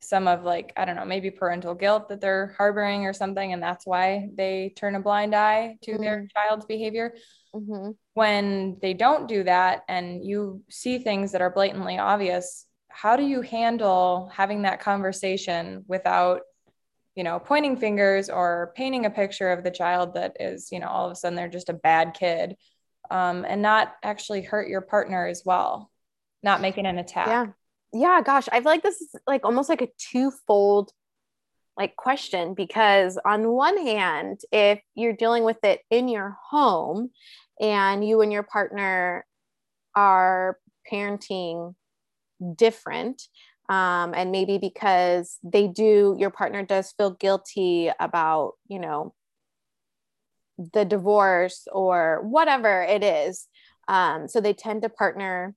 some 0.00 0.28
of 0.28 0.44
like 0.44 0.72
i 0.76 0.84
don't 0.84 0.96
know 0.96 1.04
maybe 1.04 1.30
parental 1.30 1.74
guilt 1.74 2.08
that 2.08 2.20
they're 2.20 2.54
harboring 2.58 3.06
or 3.06 3.12
something 3.12 3.52
and 3.52 3.62
that's 3.62 3.86
why 3.86 4.28
they 4.34 4.72
turn 4.76 4.94
a 4.94 5.00
blind 5.00 5.34
eye 5.34 5.76
to 5.82 5.92
mm-hmm. 5.92 6.02
their 6.02 6.28
child's 6.34 6.66
behavior 6.66 7.14
mm-hmm. 7.54 7.90
when 8.14 8.76
they 8.82 8.94
don't 8.94 9.26
do 9.26 9.42
that 9.42 9.82
and 9.88 10.24
you 10.24 10.62
see 10.68 10.98
things 10.98 11.32
that 11.32 11.40
are 11.40 11.50
blatantly 11.50 11.98
obvious 11.98 12.66
how 12.88 13.16
do 13.16 13.24
you 13.24 13.40
handle 13.42 14.30
having 14.32 14.62
that 14.62 14.80
conversation 14.80 15.84
without 15.88 16.42
you 17.14 17.24
know 17.24 17.38
pointing 17.38 17.76
fingers 17.76 18.28
or 18.28 18.72
painting 18.76 19.06
a 19.06 19.10
picture 19.10 19.50
of 19.50 19.64
the 19.64 19.70
child 19.70 20.14
that 20.14 20.36
is 20.38 20.70
you 20.70 20.78
know 20.78 20.88
all 20.88 21.06
of 21.06 21.12
a 21.12 21.14
sudden 21.14 21.34
they're 21.36 21.48
just 21.48 21.70
a 21.70 21.74
bad 21.74 22.14
kid 22.14 22.56
um, 23.10 23.44
and 23.48 23.62
not 23.62 23.94
actually 24.02 24.42
hurt 24.42 24.68
your 24.68 24.82
partner 24.82 25.26
as 25.26 25.42
well 25.44 25.90
not 26.42 26.60
making 26.60 26.86
an 26.86 26.98
attack 26.98 27.26
yeah 27.28 27.46
yeah 27.92 28.20
gosh 28.22 28.48
i 28.52 28.60
feel 28.60 28.70
like 28.70 28.82
this 28.82 29.00
is 29.00 29.14
like 29.26 29.44
almost 29.44 29.68
like 29.68 29.82
a 29.82 29.88
twofold 29.98 30.92
like 31.76 31.94
question 31.96 32.54
because 32.54 33.18
on 33.24 33.48
one 33.48 33.76
hand 33.78 34.40
if 34.50 34.80
you're 34.94 35.12
dealing 35.12 35.44
with 35.44 35.62
it 35.62 35.80
in 35.90 36.08
your 36.08 36.36
home 36.50 37.10
and 37.60 38.06
you 38.06 38.20
and 38.20 38.32
your 38.32 38.42
partner 38.42 39.24
are 39.94 40.58
parenting 40.90 41.74
different 42.56 43.22
um, 43.68 44.14
and 44.14 44.30
maybe 44.30 44.58
because 44.58 45.38
they 45.42 45.66
do 45.66 46.14
your 46.18 46.30
partner 46.30 46.62
does 46.62 46.92
feel 46.96 47.10
guilty 47.10 47.90
about 47.98 48.52
you 48.68 48.78
know 48.78 49.12
the 50.72 50.84
divorce 50.84 51.66
or 51.72 52.20
whatever 52.22 52.82
it 52.82 53.02
is 53.02 53.48
um, 53.88 54.28
so 54.28 54.40
they 54.40 54.52
tend 54.52 54.82
to 54.82 54.88
partner 54.88 55.54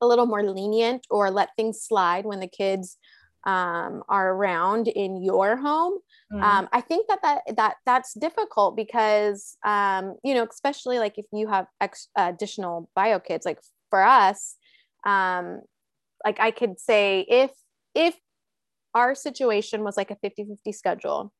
a 0.00 0.06
little 0.06 0.26
more 0.26 0.42
lenient 0.42 1.06
or 1.10 1.30
let 1.30 1.50
things 1.56 1.82
slide 1.82 2.24
when 2.24 2.40
the 2.40 2.48
kids 2.48 2.96
um, 3.44 4.02
are 4.08 4.32
around 4.32 4.88
in 4.88 5.22
your 5.22 5.56
home 5.56 5.98
mm. 6.32 6.42
um, 6.42 6.68
i 6.72 6.80
think 6.80 7.06
that, 7.08 7.20
that 7.22 7.42
that 7.56 7.76
that's 7.86 8.14
difficult 8.14 8.76
because 8.76 9.56
um, 9.64 10.16
you 10.24 10.34
know 10.34 10.46
especially 10.50 10.98
like 10.98 11.18
if 11.18 11.26
you 11.32 11.48
have 11.48 11.66
ex- 11.80 12.08
additional 12.16 12.90
bio 12.94 13.18
kids 13.18 13.46
like 13.46 13.60
for 13.90 14.02
us 14.02 14.56
um, 15.04 15.62
like 16.24 16.40
I 16.40 16.50
could 16.50 16.78
say 16.78 17.24
if 17.28 17.50
if 17.94 18.16
our 18.94 19.14
situation 19.14 19.84
was 19.84 19.96
like 19.96 20.10
a 20.10 20.16
50-50 20.16 20.74
schedule 20.74 21.32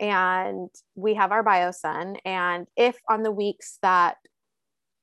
and 0.00 0.68
we 0.94 1.14
have 1.14 1.32
our 1.32 1.42
bio 1.42 1.70
son 1.70 2.16
and 2.24 2.66
if 2.76 2.96
on 3.08 3.22
the 3.22 3.30
weeks 3.30 3.78
that 3.82 4.16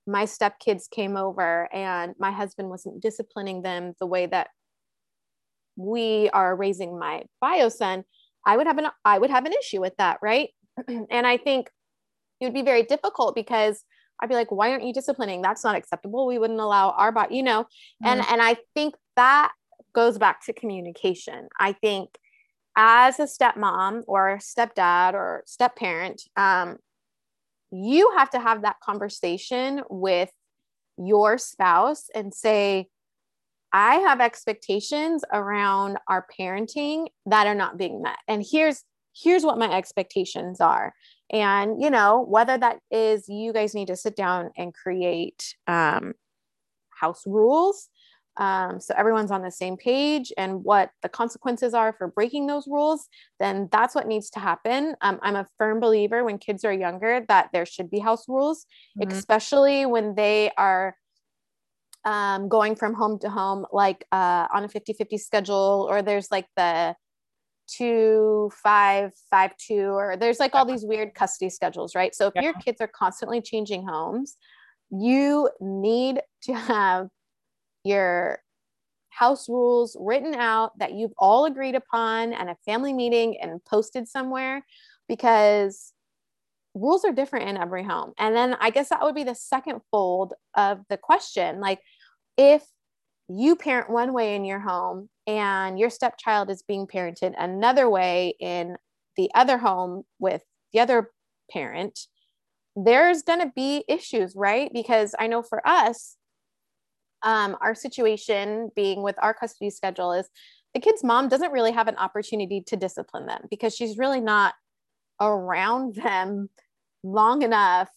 my 0.08 0.24
stepkids 0.24 0.90
came 0.90 1.16
over 1.16 1.70
and 1.74 2.16
my 2.20 2.32
husband 2.32 2.70
wasn't 2.70 3.02
disciplining 3.02 3.62
them 3.62 3.94
the 4.00 4.08
way 4.08 4.26
that 4.26 4.50
we 5.76 6.30
are 6.32 6.56
raising 6.56 6.98
my 6.98 7.24
bio 7.40 7.70
son, 7.70 8.04
I 8.46 8.58
would 8.58 8.68
have 8.68 8.78
an 8.78 8.88
I 9.06 9.20
would 9.20 9.30
have 9.30 9.46
an 9.46 9.54
issue 9.54 9.82
with 9.82 9.96
that, 9.98 10.20
right? 10.22 10.50
and 10.88 11.28
I 11.28 11.38
think 11.38 11.70
it 12.40 12.46
would 12.46 12.54
be 12.54 12.64
very 12.64 12.84
difficult 12.84 13.36
because 13.36 13.84
I'd 14.20 14.30
be 14.30 14.36
like, 14.36 14.52
why 14.52 14.72
aren't 14.72 14.84
you 14.84 14.94
disciplining? 14.94 15.42
That's 15.42 15.64
not 15.64 15.76
acceptable. 15.76 16.28
We 16.28 16.38
wouldn't 16.38 16.60
allow 16.60 16.92
our 16.92 17.12
body, 17.12 17.36
you 17.36 17.44
know. 17.44 17.64
Mm-hmm. 17.64 18.08
And 18.08 18.22
and 18.30 18.42
I 18.42 18.58
think 18.74 18.96
that 19.16 19.52
goes 19.94 20.18
back 20.18 20.46
to 20.46 20.54
communication. 20.54 21.48
I 21.60 21.74
think 21.74 22.18
as 22.78 23.20
a 23.20 23.24
stepmom 23.24 24.04
or 24.08 24.40
stepdad 24.40 25.14
or 25.14 25.44
stepparent 25.46 26.22
um, 26.38 26.78
you 27.72 28.12
have 28.18 28.30
to 28.32 28.40
have 28.40 28.64
that 28.64 28.80
conversation 28.84 29.82
with 29.90 30.32
your 30.98 31.38
spouse 31.38 32.10
and 32.14 32.34
say, 32.34 32.88
I 33.74 33.96
have 33.96 34.20
expectations 34.20 35.24
around 35.32 35.98
our 36.08 36.26
parenting 36.38 37.08
that 37.26 37.48
are 37.48 37.56
not 37.56 37.78
being 37.78 38.02
met. 38.02 38.18
And 38.28 38.46
here's 38.50 38.84
here's 39.14 39.44
what 39.44 39.58
my 39.58 39.70
expectations 39.72 40.62
are. 40.62 40.94
And 41.32 41.82
you 41.82 41.90
know, 41.90 42.26
whether 42.28 42.58
that 42.58 42.80
is 42.92 43.30
you 43.30 43.54
guys 43.54 43.74
need 43.74 43.88
to 43.88 43.96
sit 43.96 44.16
down 44.16 44.52
and 44.58 44.74
create 44.74 45.56
um, 45.68 46.14
house 46.90 47.24
rules 47.26 47.90
um, 48.42 48.80
so 48.80 48.96
everyone's 48.98 49.30
on 49.30 49.44
the 49.44 49.52
same 49.52 49.78
page 49.78 50.34
and 50.36 50.64
what 50.64 50.90
the 51.04 51.10
consequences 51.10 51.76
are 51.76 51.94
for 51.94 52.08
breaking 52.08 52.48
those 52.48 52.68
rules 52.68 53.08
then 53.40 53.70
that's 53.72 53.94
what 53.94 54.08
needs 54.08 54.32
to 54.32 54.40
happen 54.40 54.96
um, 55.02 55.20
i'm 55.22 55.36
a 55.36 55.46
firm 55.58 55.80
believer 55.80 56.24
when 56.26 56.40
kids 56.40 56.66
are 56.66 56.74
younger 56.74 57.24
that 57.28 57.50
there 57.54 57.66
should 57.66 57.90
be 57.90 58.00
house 58.00 58.28
rules 58.28 58.66
mm-hmm. 59.00 59.12
especially 59.12 59.86
when 59.86 60.16
they 60.16 60.52
are 60.58 60.96
um, 62.04 62.50
going 62.50 62.76
from 62.76 62.96
home 62.96 63.20
to 63.20 63.30
home 63.30 63.64
like 63.72 64.06
uh, 64.12 64.48
on 64.52 64.64
a 64.64 64.68
50-50 64.68 65.20
schedule 65.20 65.88
or 65.88 66.02
there's 66.02 66.32
like 66.32 66.48
the 66.58 66.96
two 67.68 68.52
five 68.64 69.12
five 69.30 69.56
two 69.56 69.92
or 69.92 70.18
there's 70.18 70.40
like 70.40 70.56
all 70.56 70.66
these 70.66 70.84
weird 70.84 71.14
custody 71.14 71.50
schedules 71.50 71.94
right 71.96 72.14
so 72.16 72.28
if 72.28 72.34
yeah. 72.36 72.42
your 72.42 72.54
kids 72.54 72.82
are 72.82 72.88
constantly 72.88 73.40
changing 73.40 73.88
homes 73.88 74.36
you 74.90 75.48
need 75.62 76.22
to 76.42 76.54
have 76.54 77.08
your 77.84 78.40
house 79.10 79.50
rules 79.50 79.98
written 80.00 80.34
out 80.36 80.78
that 80.80 80.94
you've 80.94 81.14
all 81.18 81.46
agreed 81.46 81.76
upon 81.76 82.34
and 82.34 82.50
a 82.50 82.56
family 82.66 82.94
meeting 82.94 83.38
and 83.42 83.64
posted 83.66 84.08
somewhere 84.08 84.66
because 85.08 85.94
rules 86.74 87.04
are 87.04 87.12
different 87.12 87.50
in 87.50 87.58
every 87.58 87.84
home. 87.84 88.14
And 88.18 88.36
then 88.36 88.56
I 88.60 88.70
guess 88.70 88.90
that 88.90 89.02
would 89.02 89.16
be 89.16 89.26
the 89.26 89.36
second 89.36 89.82
fold 89.92 90.34
of 90.56 90.80
the 90.90 90.98
question. 90.98 91.60
Like 91.60 91.80
if 92.38 92.64
you 93.28 93.56
parent 93.56 93.90
one 93.90 94.14
way 94.14 94.36
in 94.36 94.46
your 94.46 94.60
home 94.60 95.10
and 95.28 95.78
your 95.78 95.90
stepchild 95.90 96.50
is 96.50 96.64
being 96.64 96.88
parented 96.88 97.34
another 97.38 97.90
way 97.90 98.36
in 98.40 98.78
the 99.18 99.30
other 99.36 99.58
home 99.58 100.04
with 100.20 100.42
the 100.74 100.80
other 100.80 101.12
parent, 101.52 102.00
there's 102.76 103.22
going 103.22 103.40
to 103.40 103.52
be 103.54 103.84
issues, 103.88 104.34
right? 104.36 104.72
Because 104.74 105.14
I 105.20 105.28
know 105.28 105.44
for 105.44 105.66
us, 105.68 106.16
um, 107.24 107.58
our 107.62 107.76
situation 107.76 108.72
being 108.76 109.04
with 109.04 109.16
our 109.22 109.34
custody 109.34 109.70
schedule 109.70 110.14
is 110.14 110.30
the 110.74 110.80
kid's 110.80 111.04
mom 111.04 111.28
doesn't 111.28 111.52
really 111.52 111.72
have 111.72 111.88
an 111.88 111.98
opportunity 111.98 112.62
to 112.68 112.76
discipline 112.76 113.26
them 113.26 113.44
because 113.50 113.76
she's 113.76 113.98
really 113.98 114.22
not 114.22 114.54
around 115.20 115.96
them 115.96 116.50
long 117.04 117.42
enough 117.42 117.90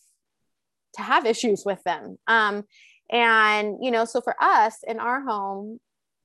to 0.94 1.02
have 1.02 1.26
issues 1.26 1.64
with 1.64 1.82
them. 1.84 2.18
Um, 2.26 2.64
and, 3.10 3.78
you 3.80 3.90
know, 3.90 4.04
so 4.04 4.20
for 4.20 4.34
us 4.40 4.78
in 4.86 4.98
our 4.98 5.22
home, 5.22 5.80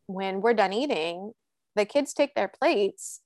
when 0.07 0.41
we're 0.41 0.53
done 0.53 0.73
eating, 0.73 1.33
the 1.75 1.85
kids 1.85 2.13
take 2.13 2.33
their 2.35 2.47
plates 2.47 3.21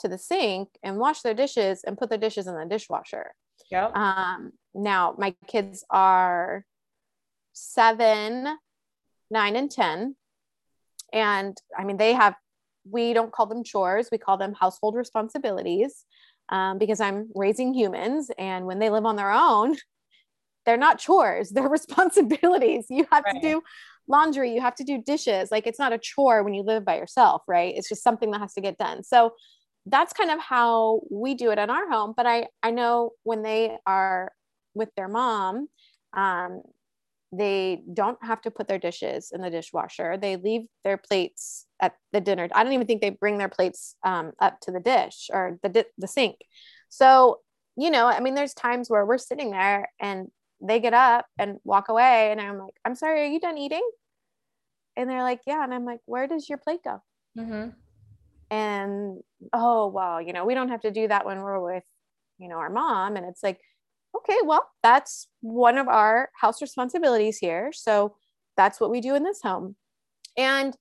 to 0.00 0.08
the 0.08 0.18
sink 0.18 0.68
and 0.82 0.98
wash 0.98 1.22
their 1.22 1.34
dishes 1.34 1.82
and 1.84 1.96
put 1.96 2.08
their 2.08 2.18
dishes 2.18 2.46
in 2.46 2.54
the 2.54 2.66
dishwasher. 2.66 3.32
Yep. 3.70 3.96
Um, 3.96 4.52
now, 4.74 5.14
my 5.18 5.34
kids 5.46 5.84
are 5.90 6.64
seven, 7.52 8.58
nine 9.30 9.56
and 9.56 9.70
10. 9.70 10.16
And 11.12 11.56
I 11.76 11.84
mean, 11.84 11.96
they 11.96 12.12
have, 12.12 12.34
we 12.88 13.12
don't 13.12 13.32
call 13.32 13.46
them 13.46 13.64
chores, 13.64 14.08
we 14.10 14.18
call 14.18 14.36
them 14.36 14.54
household 14.54 14.94
responsibilities 14.94 16.04
um, 16.48 16.78
because 16.78 17.00
I'm 17.00 17.30
raising 17.34 17.74
humans. 17.74 18.30
And 18.38 18.66
when 18.66 18.78
they 18.78 18.90
live 18.90 19.06
on 19.06 19.16
their 19.16 19.30
own, 19.30 19.76
they're 20.66 20.76
not 20.76 20.98
chores, 20.98 21.50
they're 21.54 21.68
responsibilities. 21.68 22.86
You 22.90 23.06
have 23.12 23.24
right. 23.24 23.34
to 23.34 23.40
do 23.40 23.62
laundry, 24.08 24.52
you 24.52 24.60
have 24.60 24.74
to 24.76 24.84
do 24.84 25.02
dishes. 25.04 25.50
Like 25.50 25.66
it's 25.66 25.78
not 25.78 25.92
a 25.92 25.98
chore 25.98 26.42
when 26.42 26.54
you 26.54 26.62
live 26.62 26.84
by 26.84 26.96
yourself, 26.96 27.42
right? 27.48 27.74
It's 27.76 27.88
just 27.88 28.04
something 28.04 28.30
that 28.30 28.40
has 28.40 28.54
to 28.54 28.60
get 28.60 28.78
done. 28.78 29.02
So 29.02 29.34
that's 29.86 30.12
kind 30.12 30.30
of 30.30 30.40
how 30.40 31.00
we 31.10 31.34
do 31.34 31.50
it 31.50 31.58
in 31.58 31.70
our 31.70 31.88
home. 31.88 32.14
But 32.16 32.26
I, 32.26 32.48
I 32.62 32.72
know 32.72 33.12
when 33.22 33.42
they 33.42 33.76
are 33.86 34.32
with 34.74 34.90
their 34.96 35.08
mom, 35.08 35.68
um, 36.12 36.62
they 37.32 37.82
don't 37.92 38.18
have 38.22 38.40
to 38.42 38.50
put 38.50 38.68
their 38.68 38.78
dishes 38.78 39.30
in 39.32 39.40
the 39.40 39.50
dishwasher. 39.50 40.16
They 40.16 40.36
leave 40.36 40.62
their 40.84 40.96
plates 40.96 41.66
at 41.80 41.94
the 42.12 42.20
dinner. 42.20 42.48
I 42.54 42.62
don't 42.62 42.72
even 42.72 42.86
think 42.86 43.00
they 43.00 43.10
bring 43.10 43.38
their 43.38 43.48
plates 43.48 43.96
um, 44.04 44.32
up 44.40 44.60
to 44.60 44.70
the 44.70 44.80
dish 44.80 45.28
or 45.32 45.58
the 45.62 45.68
di- 45.68 45.84
the 45.98 46.08
sink. 46.08 46.36
So 46.88 47.40
you 47.76 47.90
know, 47.90 48.06
I 48.06 48.20
mean, 48.20 48.34
there's 48.34 48.54
times 48.54 48.88
where 48.88 49.04
we're 49.04 49.18
sitting 49.18 49.50
there 49.50 49.90
and 50.00 50.28
they 50.62 50.80
get 50.80 50.94
up 50.94 51.26
and 51.38 51.58
walk 51.64 51.88
away, 51.90 52.32
and 52.32 52.40
I'm 52.40 52.58
like, 52.58 52.74
"I'm 52.84 52.94
sorry, 52.94 53.22
are 53.22 53.30
you 53.30 53.40
done 53.40 53.58
eating?" 53.58 53.86
And 54.96 55.10
they're 55.10 55.22
like, 55.22 55.42
"Yeah," 55.46 55.62
and 55.62 55.74
I'm 55.74 55.84
like, 55.84 56.00
"Where 56.06 56.26
does 56.26 56.48
your 56.48 56.58
plate 56.58 56.80
go?" 56.82 57.02
Mm-hmm. 57.38 57.70
And 58.50 59.20
oh 59.52 59.88
well, 59.88 60.22
you 60.22 60.32
know, 60.32 60.44
we 60.46 60.54
don't 60.54 60.70
have 60.70 60.82
to 60.82 60.90
do 60.90 61.08
that 61.08 61.26
when 61.26 61.42
we're 61.42 61.60
with, 61.60 61.84
you 62.38 62.48
know, 62.48 62.56
our 62.56 62.70
mom, 62.70 63.16
and 63.16 63.26
it's 63.26 63.42
like 63.42 63.60
okay, 64.28 64.38
well, 64.44 64.68
that's 64.82 65.28
one 65.40 65.78
of 65.78 65.88
our 65.88 66.30
house 66.40 66.60
responsibilities 66.60 67.38
here. 67.38 67.70
So 67.72 68.16
that's 68.56 68.80
what 68.80 68.90
we 68.90 69.00
do 69.00 69.14
in 69.14 69.22
this 69.22 69.40
home. 69.42 69.76
And 70.36 70.76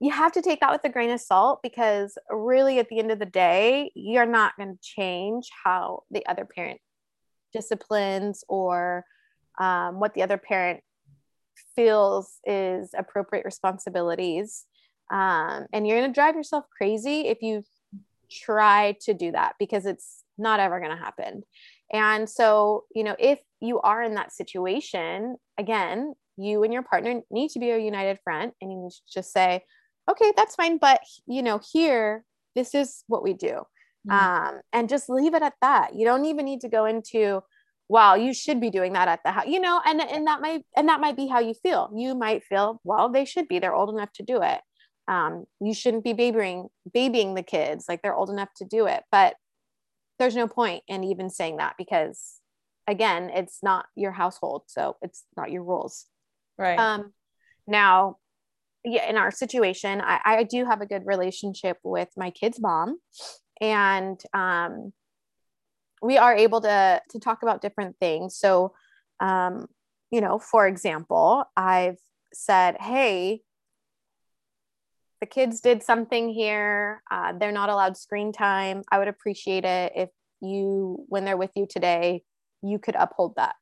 you 0.00 0.10
have 0.10 0.32
to 0.32 0.42
take 0.42 0.60
that 0.60 0.72
with 0.72 0.84
a 0.84 0.88
grain 0.88 1.10
of 1.10 1.20
salt 1.20 1.60
because 1.62 2.16
really 2.30 2.78
at 2.78 2.88
the 2.88 2.98
end 2.98 3.10
of 3.10 3.18
the 3.18 3.26
day, 3.26 3.92
you're 3.94 4.26
not 4.26 4.56
going 4.56 4.74
to 4.74 4.80
change 4.82 5.48
how 5.64 6.04
the 6.10 6.24
other 6.26 6.46
parent 6.46 6.80
disciplines 7.52 8.42
or 8.48 9.04
um, 9.58 10.00
what 10.00 10.14
the 10.14 10.22
other 10.22 10.38
parent 10.38 10.80
feels 11.76 12.38
is 12.44 12.90
appropriate 12.96 13.44
responsibilities. 13.44 14.64
Um, 15.10 15.66
and 15.72 15.86
you're 15.86 15.98
going 15.98 16.10
to 16.10 16.14
drive 16.14 16.34
yourself 16.34 16.64
crazy 16.76 17.26
if 17.28 17.42
you 17.42 17.64
try 18.30 18.96
to 19.02 19.12
do 19.12 19.32
that 19.32 19.56
because 19.58 19.84
it's 19.84 20.22
not 20.38 20.60
ever 20.60 20.78
going 20.80 20.96
to 20.96 21.02
happen. 21.02 21.42
And 21.92 22.28
so, 22.28 22.84
you 22.94 23.04
know, 23.04 23.16
if 23.18 23.40
you 23.60 23.80
are 23.80 24.02
in 24.02 24.14
that 24.14 24.32
situation, 24.32 25.36
again, 25.58 26.14
you 26.36 26.62
and 26.62 26.72
your 26.72 26.82
partner 26.82 27.20
need 27.30 27.50
to 27.50 27.58
be 27.58 27.70
a 27.70 27.78
united 27.78 28.18
front 28.24 28.54
and 28.60 28.70
you 28.70 28.78
need 28.78 28.90
to 28.90 29.00
just 29.12 29.32
say, 29.32 29.64
okay, 30.10 30.32
that's 30.36 30.54
fine. 30.54 30.78
But, 30.78 31.00
you 31.26 31.42
know, 31.42 31.60
here, 31.72 32.24
this 32.54 32.74
is 32.74 33.04
what 33.06 33.22
we 33.22 33.32
do. 33.32 33.62
Mm-hmm. 34.08 34.10
Um, 34.10 34.60
and 34.72 34.88
just 34.88 35.10
leave 35.10 35.34
it 35.34 35.42
at 35.42 35.54
that. 35.60 35.94
You 35.94 36.06
don't 36.06 36.24
even 36.24 36.44
need 36.44 36.62
to 36.62 36.68
go 36.68 36.86
into, 36.86 37.42
well, 37.88 38.16
you 38.16 38.32
should 38.32 38.60
be 38.60 38.70
doing 38.70 38.94
that 38.94 39.08
at 39.08 39.20
the 39.24 39.32
house, 39.32 39.46
you 39.46 39.60
know, 39.60 39.80
and, 39.84 40.00
and 40.00 40.26
that 40.26 40.40
might, 40.40 40.64
and 40.76 40.88
that 40.88 41.00
might 41.00 41.16
be 41.16 41.26
how 41.26 41.40
you 41.40 41.54
feel. 41.54 41.90
You 41.94 42.14
might 42.14 42.44
feel, 42.44 42.80
well, 42.84 43.10
they 43.10 43.24
should 43.24 43.48
be, 43.48 43.58
they're 43.58 43.74
old 43.74 43.94
enough 43.94 44.12
to 44.14 44.22
do 44.22 44.40
it. 44.42 44.60
Um, 45.08 45.44
you 45.60 45.74
shouldn't 45.74 46.04
be 46.04 46.12
babying, 46.12 46.68
babying 46.94 47.34
the 47.34 47.42
kids 47.42 47.86
like 47.88 48.00
they're 48.00 48.14
old 48.14 48.30
enough 48.30 48.50
to 48.56 48.64
do 48.64 48.86
it. 48.86 49.02
But 49.10 49.34
there's 50.20 50.36
no 50.36 50.46
point 50.46 50.84
in 50.86 51.02
even 51.02 51.30
saying 51.30 51.56
that 51.56 51.74
because 51.76 52.36
again 52.86 53.30
it's 53.34 53.58
not 53.62 53.86
your 53.96 54.12
household 54.12 54.62
so 54.66 54.96
it's 55.02 55.24
not 55.36 55.50
your 55.50 55.64
rules. 55.64 56.06
Right. 56.56 56.78
Um 56.78 57.12
now 57.66 58.18
yeah 58.84 59.08
in 59.08 59.16
our 59.16 59.30
situation 59.30 60.00
i 60.00 60.20
i 60.24 60.42
do 60.42 60.64
have 60.64 60.80
a 60.80 60.86
good 60.86 61.02
relationship 61.04 61.76
with 61.82 62.08
my 62.16 62.30
kid's 62.30 62.58
mom 62.58 62.98
and 63.60 64.20
um 64.32 64.92
we 66.02 66.16
are 66.16 66.34
able 66.34 66.60
to 66.62 67.02
to 67.10 67.20
talk 67.20 67.42
about 67.42 67.60
different 67.60 67.96
things. 67.98 68.36
So 68.36 68.72
um 69.20 69.66
you 70.10 70.20
know 70.20 70.38
for 70.38 70.66
example 70.66 71.44
i've 71.56 71.98
said 72.32 72.76
hey 72.80 73.42
the 75.20 75.26
kids 75.26 75.60
did 75.60 75.82
something 75.82 76.28
here. 76.28 77.02
Uh, 77.10 77.32
they're 77.38 77.52
not 77.52 77.68
allowed 77.68 77.96
screen 77.96 78.32
time. 78.32 78.82
I 78.90 78.98
would 78.98 79.08
appreciate 79.08 79.64
it 79.64 79.92
if 79.94 80.08
you, 80.40 81.04
when 81.08 81.24
they're 81.24 81.36
with 81.36 81.50
you 81.54 81.66
today, 81.68 82.22
you 82.62 82.78
could 82.78 82.94
uphold 82.96 83.34
that. 83.36 83.54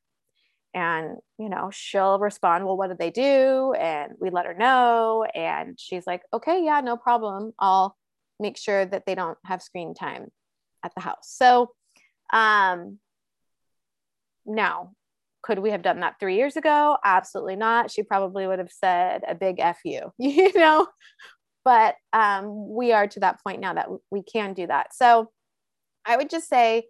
And, 0.73 1.17
you 1.37 1.49
know, 1.49 1.69
she'll 1.71 2.19
respond, 2.19 2.65
Well, 2.65 2.77
what 2.77 2.87
did 2.87 2.99
they 2.99 3.09
do? 3.09 3.73
And 3.73 4.13
we 4.19 4.29
let 4.29 4.45
her 4.45 4.53
know. 4.53 5.25
And 5.33 5.79
she's 5.79 6.05
like, 6.05 6.21
Okay, 6.33 6.63
yeah, 6.63 6.81
no 6.81 6.95
problem. 6.95 7.53
I'll 7.59 7.97
make 8.39 8.57
sure 8.57 8.85
that 8.85 9.05
they 9.05 9.15
don't 9.15 9.37
have 9.45 9.61
screen 9.61 9.93
time 9.93 10.27
at 10.85 10.93
the 10.95 11.01
house. 11.01 11.33
So, 11.35 11.71
um, 12.31 12.99
now 14.45 14.91
could 15.41 15.59
we 15.59 15.71
have 15.71 15.81
done 15.81 16.01
that 16.01 16.19
three 16.19 16.35
years 16.35 16.57
ago? 16.57 16.97
Absolutely 17.03 17.55
not. 17.55 17.91
She 17.91 18.03
probably 18.03 18.45
would 18.45 18.59
have 18.59 18.71
said 18.71 19.23
a 19.27 19.35
big 19.35 19.59
F 19.59 19.79
you, 19.85 20.11
you 20.17 20.51
know? 20.53 20.87
But 21.65 21.95
um, 22.13 22.69
we 22.69 22.93
are 22.93 23.07
to 23.07 23.19
that 23.19 23.43
point 23.43 23.59
now 23.59 23.73
that 23.73 23.89
we 24.11 24.23
can 24.23 24.53
do 24.53 24.67
that. 24.67 24.95
So 24.95 25.29
I 26.05 26.17
would 26.17 26.29
just 26.29 26.47
say, 26.47 26.87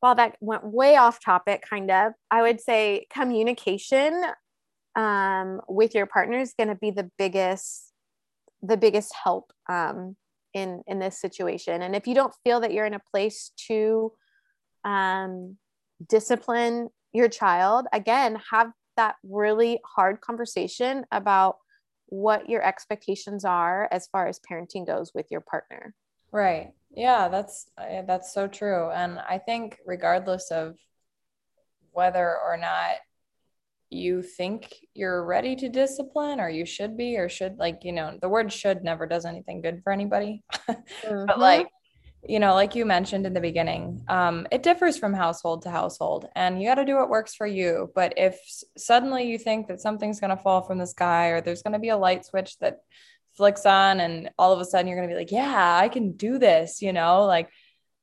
while 0.00 0.14
that 0.14 0.36
went 0.40 0.64
way 0.64 0.96
off 0.96 1.22
topic, 1.22 1.64
kind 1.68 1.90
of, 1.90 2.12
I 2.30 2.42
would 2.42 2.60
say 2.60 3.06
communication 3.12 4.22
um, 4.94 5.60
with 5.68 5.94
your 5.94 6.06
partner 6.06 6.38
is 6.38 6.54
going 6.56 6.68
to 6.68 6.76
be 6.76 6.90
the 6.90 7.10
biggest, 7.18 7.92
the 8.62 8.76
biggest 8.76 9.12
help 9.24 9.52
um, 9.68 10.16
in 10.54 10.82
in 10.86 10.98
this 10.98 11.20
situation. 11.20 11.82
And 11.82 11.94
if 11.94 12.06
you 12.06 12.14
don't 12.14 12.34
feel 12.44 12.60
that 12.60 12.72
you're 12.72 12.86
in 12.86 12.94
a 12.94 13.00
place 13.10 13.50
to 13.66 14.12
um, 14.84 15.56
discipline 16.08 16.88
your 17.12 17.28
child, 17.28 17.86
again, 17.92 18.40
have 18.52 18.72
that 18.96 19.16
really 19.22 19.80
hard 19.84 20.20
conversation 20.20 21.04
about 21.10 21.56
what 22.08 22.48
your 22.48 22.62
expectations 22.62 23.44
are 23.44 23.88
as 23.90 24.06
far 24.08 24.26
as 24.26 24.40
parenting 24.40 24.86
goes 24.86 25.12
with 25.14 25.26
your 25.30 25.40
partner. 25.40 25.94
Right. 26.32 26.72
Yeah, 26.90 27.28
that's 27.28 27.70
that's 27.76 28.32
so 28.32 28.48
true. 28.48 28.90
And 28.90 29.18
I 29.18 29.38
think 29.38 29.78
regardless 29.86 30.50
of 30.50 30.76
whether 31.92 32.36
or 32.38 32.56
not 32.56 32.96
you 33.90 34.22
think 34.22 34.74
you're 34.94 35.24
ready 35.24 35.56
to 35.56 35.68
discipline 35.68 36.40
or 36.40 36.50
you 36.50 36.66
should 36.66 36.96
be 36.96 37.16
or 37.16 37.28
should 37.28 37.56
like 37.58 37.84
you 37.84 37.92
know 37.92 38.18
the 38.20 38.28
word 38.28 38.52
should 38.52 38.84
never 38.84 39.06
does 39.06 39.24
anything 39.24 39.62
good 39.62 39.80
for 39.82 39.92
anybody 39.92 40.42
mm-hmm. 40.68 41.24
but 41.26 41.38
like 41.38 41.68
you 42.26 42.40
know 42.40 42.54
like 42.54 42.74
you 42.74 42.84
mentioned 42.84 43.26
in 43.26 43.32
the 43.32 43.40
beginning 43.40 44.02
um, 44.08 44.46
it 44.50 44.62
differs 44.62 44.98
from 44.98 45.14
household 45.14 45.62
to 45.62 45.70
household 45.70 46.26
and 46.34 46.60
you 46.60 46.68
got 46.68 46.76
to 46.76 46.84
do 46.84 46.96
what 46.96 47.08
works 47.08 47.34
for 47.34 47.46
you. 47.46 47.90
But 47.94 48.14
if 48.16 48.38
suddenly 48.76 49.30
you 49.30 49.38
think 49.38 49.68
that 49.68 49.80
something's 49.80 50.20
going 50.20 50.36
to 50.36 50.42
fall 50.42 50.62
from 50.62 50.78
the 50.78 50.86
sky 50.86 51.28
or 51.28 51.40
there's 51.40 51.62
going 51.62 51.74
to 51.74 51.78
be 51.78 51.90
a 51.90 51.96
light 51.96 52.24
switch 52.24 52.58
that 52.58 52.78
flicks 53.36 53.66
on 53.66 54.00
and 54.00 54.30
all 54.38 54.52
of 54.52 54.60
a 54.60 54.64
sudden 54.64 54.88
you're 54.88 54.96
going 54.96 55.08
to 55.08 55.14
be 55.14 55.18
like 55.18 55.30
yeah 55.30 55.78
i 55.80 55.88
can 55.88 56.12
do 56.12 56.38
this 56.38 56.82
you 56.82 56.92
know? 56.92 57.24
Like 57.24 57.50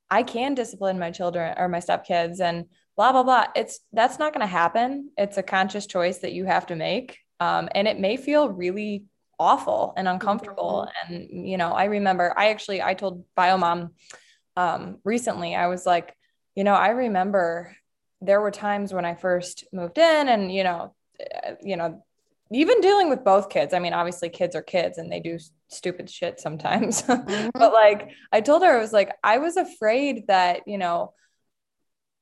i 0.10 0.24
can 0.24 0.56
discipline 0.56 1.00
my 1.00 1.12
children 1.12 1.54
or 1.58 1.68
my 1.68 1.80
stepkids 1.80 2.40
and 2.40 2.66
blah 2.96 3.12
blah 3.12 3.24
blah. 3.24 3.48
It's 3.56 3.80
that's 3.92 4.20
not 4.20 4.34
going 4.34 4.48
to 4.48 4.52
happen. 4.52 5.12
It's 5.18 5.38
a 5.38 5.44
conscious 5.44 5.86
choice 5.86 6.20
that 6.20 6.34
you 6.34 6.46
have 6.46 6.68
to 6.68 6.76
make 6.76 7.20
um, 7.40 7.70
and 7.76 7.88
it 7.88 8.00
may 8.00 8.18
feel 8.18 8.50
really 8.50 9.06
awful 9.40 9.94
and 9.98 10.08
uncomfortable 10.08 10.88
mm-hmm. 10.88 11.14
and 11.14 11.48
you 11.48 11.58
know 11.58 11.72
i 11.72 11.86
remember 11.86 12.34
i 12.38 12.50
actually 12.50 12.82
i 12.82 12.94
told 12.94 13.24
biomom 13.38 13.90
um, 14.58 15.00
recently 15.04 15.56
i 15.56 15.68
was 15.68 15.86
like 15.86 16.16
you 16.56 16.64
know 16.64 16.74
i 16.74 16.90
remember 16.90 17.76
there 18.22 18.42
were 18.42 18.52
times 18.52 18.94
when 18.94 19.06
i 19.06 19.16
first 19.16 19.66
moved 19.74 19.98
in 19.98 20.30
and 20.30 20.52
you 20.52 20.64
know 20.64 20.94
uh, 21.20 21.52
you 21.62 21.76
know 21.76 22.04
even 22.52 22.80
dealing 22.80 23.10
with 23.10 23.24
both 23.26 23.50
kids 23.50 23.74
i 23.74 23.80
mean 23.80 23.94
obviously 23.94 24.30
kids 24.30 24.56
are 24.56 24.62
kids 24.62 24.98
and 24.98 25.12
they 25.12 25.20
do 25.20 25.38
stupid 25.68 26.10
shit 26.10 26.40
sometimes 26.40 27.02
mm-hmm. 27.04 27.50
but 27.54 27.74
like 27.74 28.12
i 28.32 28.40
told 28.40 28.64
her 28.64 28.78
i 28.78 28.80
was 28.80 28.94
like 28.94 29.12
i 29.24 29.38
was 29.40 29.58
afraid 29.58 30.28
that 30.28 30.62
you 30.68 30.78
know 30.78 31.14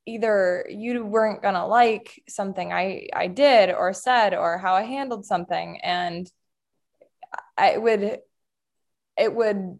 either 0.05 0.65
you 0.69 1.05
weren't 1.05 1.41
going 1.41 1.53
to 1.53 1.65
like 1.65 2.21
something 2.27 2.73
I, 2.73 3.07
I 3.13 3.27
did 3.27 3.71
or 3.71 3.93
said 3.93 4.33
or 4.33 4.57
how 4.57 4.73
I 4.73 4.83
handled 4.83 5.25
something. 5.25 5.79
And 5.81 6.29
I 7.57 7.77
would, 7.77 8.19
it 9.17 9.35
would 9.35 9.79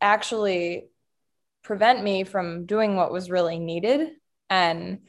actually 0.00 0.88
prevent 1.62 2.02
me 2.02 2.24
from 2.24 2.66
doing 2.66 2.96
what 2.96 3.12
was 3.12 3.30
really 3.30 3.58
needed. 3.58 4.10
And, 4.48 5.00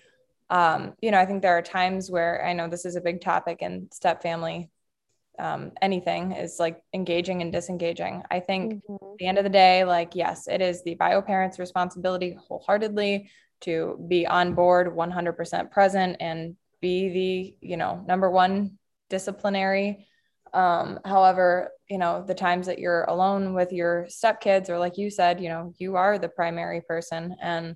um, 0.49 0.93
you 1.01 1.11
know, 1.11 1.19
I 1.19 1.25
think 1.25 1.41
there 1.41 1.57
are 1.57 1.61
times 1.61 2.09
where 2.09 2.45
I 2.45 2.53
know 2.53 2.67
this 2.67 2.85
is 2.85 2.95
a 2.95 3.01
big 3.01 3.21
topic 3.21 3.61
in 3.61 3.89
step 3.91 4.21
family. 4.21 4.69
Um, 5.37 5.71
anything 5.81 6.33
is 6.33 6.59
like 6.59 6.81
engaging 6.93 7.41
and 7.41 7.51
disengaging. 7.51 8.23
I 8.29 8.41
think 8.41 8.83
mm-hmm. 8.83 8.95
at 8.95 9.17
the 9.19 9.27
end 9.27 9.37
of 9.37 9.45
the 9.45 9.49
day, 9.49 9.85
like, 9.85 10.15
yes, 10.15 10.47
it 10.47 10.61
is 10.61 10.83
the 10.83 10.95
bio 10.95 11.21
parent's 11.21 11.59
responsibility 11.59 12.37
wholeheartedly 12.47 13.29
to 13.61 14.03
be 14.07 14.25
on 14.27 14.53
board 14.53 14.93
100% 14.93 15.71
present 15.71 16.17
and 16.19 16.55
be 16.81 17.09
the 17.61 17.67
you 17.67 17.77
know 17.77 18.03
number 18.07 18.29
one 18.29 18.77
disciplinary 19.09 20.07
um, 20.53 20.99
however 21.05 21.71
you 21.89 21.97
know 21.97 22.23
the 22.25 22.35
times 22.35 22.67
that 22.67 22.79
you're 22.79 23.03
alone 23.03 23.53
with 23.53 23.71
your 23.71 24.05
stepkids 24.09 24.69
or 24.69 24.77
like 24.77 24.97
you 24.97 25.09
said 25.09 25.41
you 25.41 25.49
know 25.49 25.73
you 25.77 25.95
are 25.95 26.17
the 26.17 26.29
primary 26.29 26.81
person 26.81 27.35
and 27.41 27.75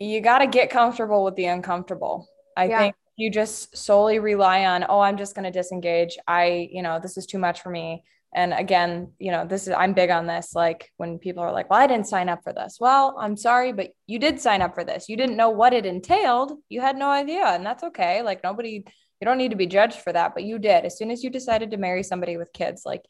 you 0.00 0.20
got 0.20 0.38
to 0.38 0.46
get 0.46 0.70
comfortable 0.70 1.22
with 1.24 1.36
the 1.36 1.44
uncomfortable. 1.44 2.26
I 2.56 2.64
yeah. 2.64 2.78
think 2.78 2.94
you 3.16 3.30
just 3.30 3.76
solely 3.76 4.18
rely 4.18 4.64
on 4.64 4.86
oh 4.88 5.00
i'm 5.00 5.18
just 5.18 5.34
going 5.34 5.44
to 5.44 5.50
disengage. 5.50 6.16
I 6.26 6.68
you 6.72 6.82
know 6.82 6.98
this 7.00 7.16
is 7.16 7.26
too 7.26 7.38
much 7.38 7.60
for 7.60 7.70
me. 7.70 8.02
And 8.34 8.52
again 8.52 9.12
you 9.18 9.30
know 9.30 9.44
this 9.46 9.66
is 9.66 9.74
i'm 9.76 9.92
big 9.92 10.10
on 10.10 10.26
this 10.26 10.54
like 10.54 10.90
when 10.96 11.18
people 11.18 11.42
are 11.42 11.52
like 11.52 11.68
well 11.68 11.80
i 11.80 11.86
didn't 11.86 12.06
sign 12.06 12.28
up 12.28 12.42
for 12.42 12.52
this. 12.52 12.78
Well 12.80 13.16
i'm 13.20 13.36
sorry 13.36 13.72
but 13.72 13.90
you 14.06 14.18
did 14.18 14.40
sign 14.40 14.62
up 14.62 14.74
for 14.74 14.84
this. 14.84 15.08
You 15.08 15.16
didn't 15.16 15.36
know 15.36 15.50
what 15.50 15.74
it 15.74 15.84
entailed. 15.84 16.52
You 16.68 16.80
had 16.80 16.96
no 16.96 17.10
idea 17.10 17.44
and 17.44 17.64
that's 17.64 17.84
okay. 17.84 18.22
Like 18.22 18.42
nobody 18.42 18.84
you 19.20 19.24
don't 19.24 19.38
need 19.38 19.50
to 19.50 19.56
be 19.56 19.66
judged 19.66 19.98
for 19.98 20.12
that 20.12 20.34
but 20.34 20.44
you 20.44 20.58
did. 20.58 20.84
As 20.84 20.96
soon 20.96 21.10
as 21.10 21.22
you 21.22 21.30
decided 21.30 21.70
to 21.70 21.76
marry 21.76 22.02
somebody 22.02 22.36
with 22.36 22.52
kids 22.52 22.82
like 22.84 23.04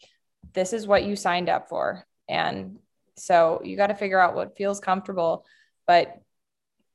this 0.52 0.72
is 0.72 0.86
what 0.86 1.04
you 1.04 1.16
signed 1.16 1.48
up 1.48 1.68
for. 1.68 2.04
And 2.28 2.78
so 3.16 3.60
you 3.64 3.76
got 3.76 3.88
to 3.88 3.94
figure 3.94 4.18
out 4.18 4.34
what 4.34 4.56
feels 4.56 4.80
comfortable 4.80 5.44
but 5.86 6.20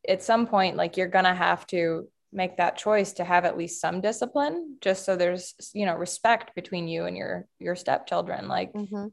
at 0.08 0.24
some 0.24 0.48
point 0.48 0.78
like 0.78 0.98
you're 0.98 1.08
gonna 1.08 1.36
have 1.36 1.66
to 1.68 2.08
make 2.32 2.58
that 2.58 2.78
choice 2.78 3.14
to 3.14 3.24
have 3.24 3.46
at 3.46 3.58
least 3.58 3.80
some 3.80 4.02
discipline 4.02 4.78
just 4.82 5.06
so 5.06 5.16
there's 5.16 5.54
you 5.74 5.86
know 5.86 5.96
respect 5.96 6.54
between 6.56 6.88
you 6.88 7.06
and 7.06 7.16
your 7.16 7.48
your 7.60 7.76
stepchildren. 7.76 8.48
Like 8.48 8.74
mm-hmm. 8.74 9.08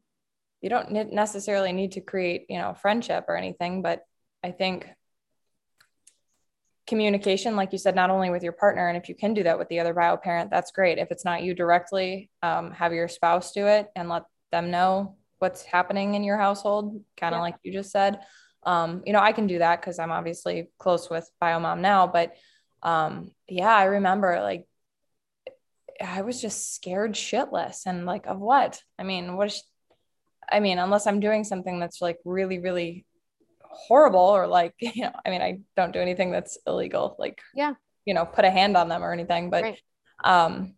you 0.60 0.68
don't 0.68 1.12
necessarily 1.12 1.72
need 1.72 1.92
to 1.92 2.00
create 2.00 2.46
you 2.48 2.58
know 2.58 2.74
friendship 2.74 3.26
or 3.28 3.36
anything 3.36 3.82
but 3.82 4.02
i 4.42 4.50
think 4.50 4.88
communication 6.92 7.56
like 7.56 7.72
you 7.72 7.78
said 7.78 7.94
not 7.94 8.10
only 8.10 8.30
with 8.30 8.42
your 8.42 8.52
partner 8.52 8.88
and 8.88 8.96
if 8.96 9.08
you 9.08 9.14
can 9.14 9.32
do 9.32 9.42
that 9.42 9.58
with 9.58 9.68
the 9.68 9.80
other 9.80 9.94
bio 9.94 10.16
parent 10.16 10.50
that's 10.50 10.72
great 10.72 10.98
if 10.98 11.10
it's 11.10 11.24
not 11.24 11.42
you 11.42 11.54
directly 11.54 12.30
um, 12.42 12.70
have 12.72 12.92
your 12.92 13.08
spouse 13.08 13.52
do 13.52 13.66
it 13.66 13.90
and 13.96 14.08
let 14.08 14.24
them 14.50 14.70
know 14.70 15.16
what's 15.38 15.62
happening 15.62 16.14
in 16.14 16.22
your 16.22 16.36
household 16.36 17.02
kind 17.16 17.34
of 17.34 17.38
yeah. 17.38 17.42
like 17.42 17.56
you 17.62 17.72
just 17.72 17.90
said 17.90 18.20
um, 18.64 19.02
you 19.06 19.12
know 19.12 19.20
i 19.20 19.32
can 19.32 19.46
do 19.46 19.58
that 19.58 19.80
because 19.80 19.98
i'm 19.98 20.12
obviously 20.12 20.68
close 20.78 21.08
with 21.08 21.28
bio 21.40 21.58
mom 21.58 21.80
now 21.80 22.06
but 22.06 22.36
um, 22.82 23.30
yeah, 23.48 23.74
I 23.74 23.84
remember 23.84 24.40
like 24.40 24.66
I 26.02 26.22
was 26.22 26.40
just 26.40 26.74
scared 26.74 27.12
shitless 27.12 27.86
and 27.86 28.06
like 28.06 28.26
of 28.26 28.38
what? 28.38 28.80
I 28.98 29.04
mean, 29.04 29.36
what 29.36 29.48
is, 29.48 29.62
I 30.50 30.60
mean, 30.60 30.78
unless 30.78 31.06
I'm 31.06 31.20
doing 31.20 31.44
something 31.44 31.78
that's 31.78 32.02
like 32.02 32.18
really, 32.24 32.58
really 32.58 33.06
horrible 33.72 34.20
or 34.20 34.46
like, 34.46 34.74
you 34.80 35.02
know, 35.02 35.12
I 35.24 35.30
mean, 35.30 35.42
I 35.42 35.60
don't 35.76 35.92
do 35.92 36.00
anything 36.00 36.30
that's 36.30 36.58
illegal, 36.66 37.16
like, 37.18 37.40
yeah, 37.54 37.74
you 38.04 38.14
know, 38.14 38.24
put 38.24 38.44
a 38.44 38.50
hand 38.50 38.76
on 38.76 38.88
them 38.88 39.02
or 39.02 39.12
anything, 39.12 39.50
but, 39.50 39.62
right. 39.62 39.80
um, 40.24 40.74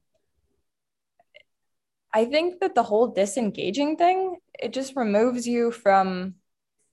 I 2.12 2.26
think 2.26 2.61
that 2.61 2.76
the 2.76 2.83
whole 2.85 3.09
disengaging 3.09 3.96
thing, 3.96 4.37
it 4.61 4.72
just 4.72 4.94
removes 4.94 5.48
you 5.48 5.72
from 5.72 6.35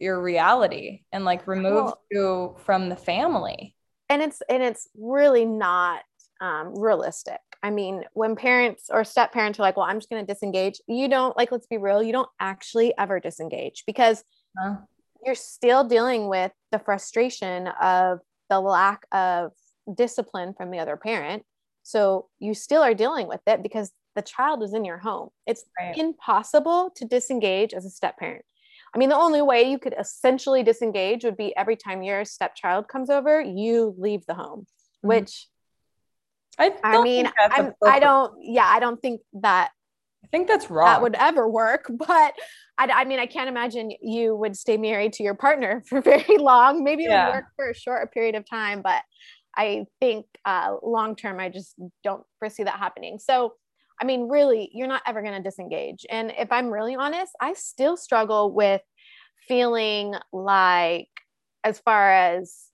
your 0.02 0.20
reality 0.20 1.04
and 1.12 1.24
like 1.24 1.48
removes 1.48 1.94
cool. 1.94 2.02
you 2.10 2.56
from 2.66 2.90
the 2.90 2.96
family 2.96 3.76
and 4.10 4.22
it's 4.22 4.42
and 4.50 4.64
it's 4.64 4.90
really 4.98 5.46
not 5.46 6.02
um, 6.42 6.74
realistic 6.76 7.40
i 7.62 7.70
mean 7.70 8.04
when 8.14 8.36
parents 8.36 8.90
or 8.92 9.04
step 9.04 9.32
parents 9.32 9.60
are 9.60 9.62
like 9.62 9.78
well 9.78 9.86
i'm 9.86 10.00
just 10.00 10.10
going 10.10 10.26
to 10.26 10.34
disengage 10.34 10.82
you 10.88 11.08
don't 11.08 11.38
like 11.38 11.52
let's 11.52 11.68
be 11.68 11.78
real 11.78 12.02
you 12.02 12.12
don't 12.12 12.30
actually 12.40 12.94
ever 12.98 13.20
disengage 13.20 13.84
because 13.86 14.24
huh? 14.58 14.78
You're 15.26 15.36
still 15.36 15.84
dealing 15.84 16.28
with 16.28 16.52
the 16.72 16.80
frustration 16.80 17.68
of 17.82 18.20
the 18.50 18.60
lack 18.60 19.06
of 19.12 19.52
discipline 19.96 20.54
from 20.54 20.72
the 20.72 20.80
other 20.80 20.98
parent 20.98 21.44
so 21.84 22.28
you 22.40 22.54
still 22.54 22.82
are 22.82 22.94
dealing 22.94 23.28
with 23.28 23.42
it 23.48 23.64
because 23.64 23.92
the 24.16 24.22
child 24.22 24.62
is 24.64 24.74
in 24.74 24.86
your 24.86 24.98
home 24.98 25.30
it's 25.48 25.66
right. 25.80 25.98
impossible 25.98 26.92
to 26.96 27.06
disengage 27.06 27.74
as 27.74 27.86
a 27.86 27.90
step 27.90 28.18
parent 28.18 28.46
I 28.94 28.98
mean, 28.98 29.10
the 29.10 29.16
only 29.16 29.42
way 29.42 29.64
you 29.64 29.80
could 29.80 29.96
essentially 29.98 30.64
disengage 30.64 31.24
would 31.24 31.38
be 31.38 31.56
every 31.56 31.78
time 31.78 32.04
your 32.04 32.26
stepchild 32.26 32.88
comes 32.88 33.10
over, 33.10 33.42
you 33.42 33.96
leave 33.98 34.26
the 34.26 34.34
home, 34.34 34.62
mm-hmm. 34.62 35.08
which 35.08 35.48
I, 36.60 36.74
I 36.84 37.02
mean, 37.02 37.32
I'm, 37.40 37.74
I 37.86 38.00
don't, 38.00 38.34
yeah, 38.42 38.66
I 38.66 38.80
don't 38.80 39.02
think 39.02 39.22
that. 39.34 39.72
I 40.24 40.28
think 40.28 40.48
that's 40.48 40.70
wrong. 40.70 40.88
That 40.88 41.02
would 41.02 41.16
ever 41.16 41.48
work. 41.48 41.90
But 41.98 42.34
I, 42.78 42.88
I 42.88 43.06
mean, 43.06 43.20
I 43.20 43.26
can't 43.26 43.50
imagine 43.50 43.92
you 44.02 44.36
would 44.36 44.56
stay 44.56 44.78
married 44.78 45.14
to 45.14 45.24
your 45.24 45.36
partner 45.36 45.84
for 45.88 46.02
very 46.02 46.38
long. 46.38 46.84
Maybe 46.84 47.06
it 47.06 47.10
yeah. 47.12 47.28
would 47.28 47.36
work 47.36 47.46
for 47.56 47.70
a 47.70 47.76
short 47.76 48.12
period 48.14 48.36
of 48.36 48.50
time, 48.50 48.82
but 48.82 49.04
I 49.56 49.86
think 50.00 50.26
uh, 50.46 50.76
long 50.82 51.16
term, 51.16 51.40
I 51.40 51.50
just 51.50 51.76
don't 52.04 52.24
foresee 52.40 52.64
that 52.64 52.80
happening. 52.80 53.20
So 53.20 53.54
I 54.02 54.04
mean, 54.04 54.28
really, 54.30 54.72
you're 54.74 54.88
not 54.88 55.04
ever 55.06 55.22
going 55.22 55.36
to 55.36 55.48
disengage. 55.48 56.08
And 56.10 56.34
if 56.36 56.52
I'm 56.52 56.72
really 56.72 56.96
honest, 56.96 57.34
I 57.40 57.54
still 57.54 57.96
struggle 57.96 58.52
with 58.52 58.82
feeling 59.48 60.16
like, 60.34 61.08
as 61.64 61.78
far 61.80 62.12
as, 62.12 62.66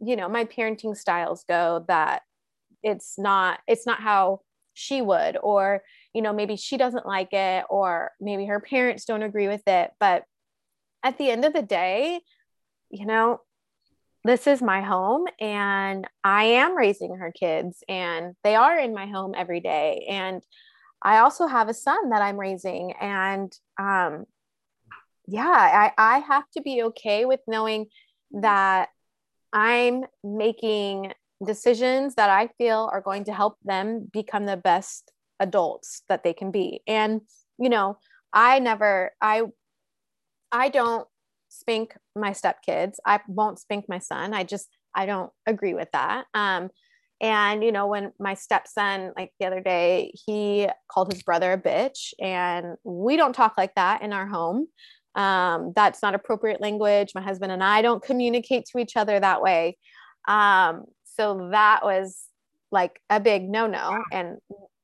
you 0.00 0.16
know, 0.16 0.28
my 0.28 0.44
parenting 0.44 0.96
styles 0.96 1.44
go, 1.48 1.84
that 1.86 2.22
it's 2.82 3.14
not 3.16 3.60
it's 3.68 3.86
not 3.86 4.00
how 4.00 4.40
she 4.74 5.00
would 5.00 5.36
or 5.40 5.82
you 6.14 6.22
know 6.22 6.32
maybe 6.32 6.56
she 6.56 6.76
doesn't 6.76 7.06
like 7.06 7.32
it 7.32 7.64
or 7.70 8.10
maybe 8.20 8.46
her 8.46 8.60
parents 8.60 9.04
don't 9.04 9.22
agree 9.22 9.48
with 9.48 9.66
it 9.66 9.90
but 9.98 10.24
at 11.02 11.18
the 11.18 11.30
end 11.30 11.44
of 11.44 11.52
the 11.52 11.62
day 11.62 12.20
you 12.90 13.06
know 13.06 13.40
this 14.24 14.46
is 14.46 14.62
my 14.62 14.82
home 14.82 15.26
and 15.40 16.06
I 16.22 16.44
am 16.44 16.76
raising 16.76 17.16
her 17.16 17.32
kids 17.32 17.82
and 17.88 18.36
they 18.44 18.54
are 18.54 18.78
in 18.78 18.94
my 18.94 19.06
home 19.06 19.34
every 19.36 19.60
day. 19.60 20.06
And 20.08 20.42
I 21.02 21.18
also 21.18 21.46
have 21.46 21.68
a 21.68 21.74
son 21.74 22.10
that 22.10 22.22
I'm 22.22 22.38
raising. 22.38 22.92
And 23.00 23.52
um, 23.80 24.26
yeah, 25.26 25.42
I, 25.44 25.92
I 25.98 26.18
have 26.20 26.44
to 26.52 26.62
be 26.62 26.84
okay 26.84 27.24
with 27.24 27.40
knowing 27.48 27.86
that 28.30 28.90
I'm 29.52 30.04
making 30.22 31.12
decisions 31.44 32.14
that 32.14 32.30
I 32.30 32.48
feel 32.58 32.88
are 32.92 33.00
going 33.00 33.24
to 33.24 33.34
help 33.34 33.58
them 33.64 34.08
become 34.12 34.46
the 34.46 34.56
best 34.56 35.11
adults 35.42 36.02
that 36.08 36.24
they 36.24 36.32
can 36.32 36.50
be. 36.50 36.80
And, 36.86 37.20
you 37.58 37.68
know, 37.68 37.98
I 38.32 38.58
never, 38.60 39.12
I, 39.20 39.42
I 40.50 40.68
don't 40.68 41.06
spank 41.48 41.96
my 42.16 42.30
stepkids. 42.30 42.94
I 43.04 43.20
won't 43.28 43.58
spank 43.58 43.86
my 43.88 43.98
son. 43.98 44.32
I 44.32 44.44
just 44.44 44.68
I 44.94 45.06
don't 45.06 45.30
agree 45.46 45.74
with 45.74 45.90
that. 45.92 46.26
Um, 46.34 46.70
and 47.20 47.62
you 47.62 47.72
know, 47.72 47.86
when 47.86 48.12
my 48.18 48.34
stepson, 48.34 49.12
like 49.16 49.32
the 49.38 49.46
other 49.46 49.60
day, 49.60 50.12
he 50.26 50.68
called 50.90 51.12
his 51.12 51.22
brother 51.22 51.52
a 51.52 51.58
bitch, 51.58 52.12
and 52.20 52.76
we 52.84 53.16
don't 53.16 53.34
talk 53.34 53.54
like 53.56 53.74
that 53.76 54.02
in 54.02 54.12
our 54.12 54.26
home. 54.26 54.66
Um, 55.14 55.72
that's 55.76 56.02
not 56.02 56.14
appropriate 56.14 56.60
language. 56.60 57.12
My 57.14 57.22
husband 57.22 57.52
and 57.52 57.62
I 57.62 57.82
don't 57.82 58.02
communicate 58.02 58.64
to 58.66 58.78
each 58.78 58.96
other 58.96 59.20
that 59.20 59.42
way. 59.42 59.76
Um, 60.26 60.84
so 61.04 61.50
that 61.52 61.84
was 61.84 62.24
like 62.70 63.00
a 63.10 63.20
big 63.20 63.48
no 63.48 63.66
no. 63.66 64.02
And 64.10 64.38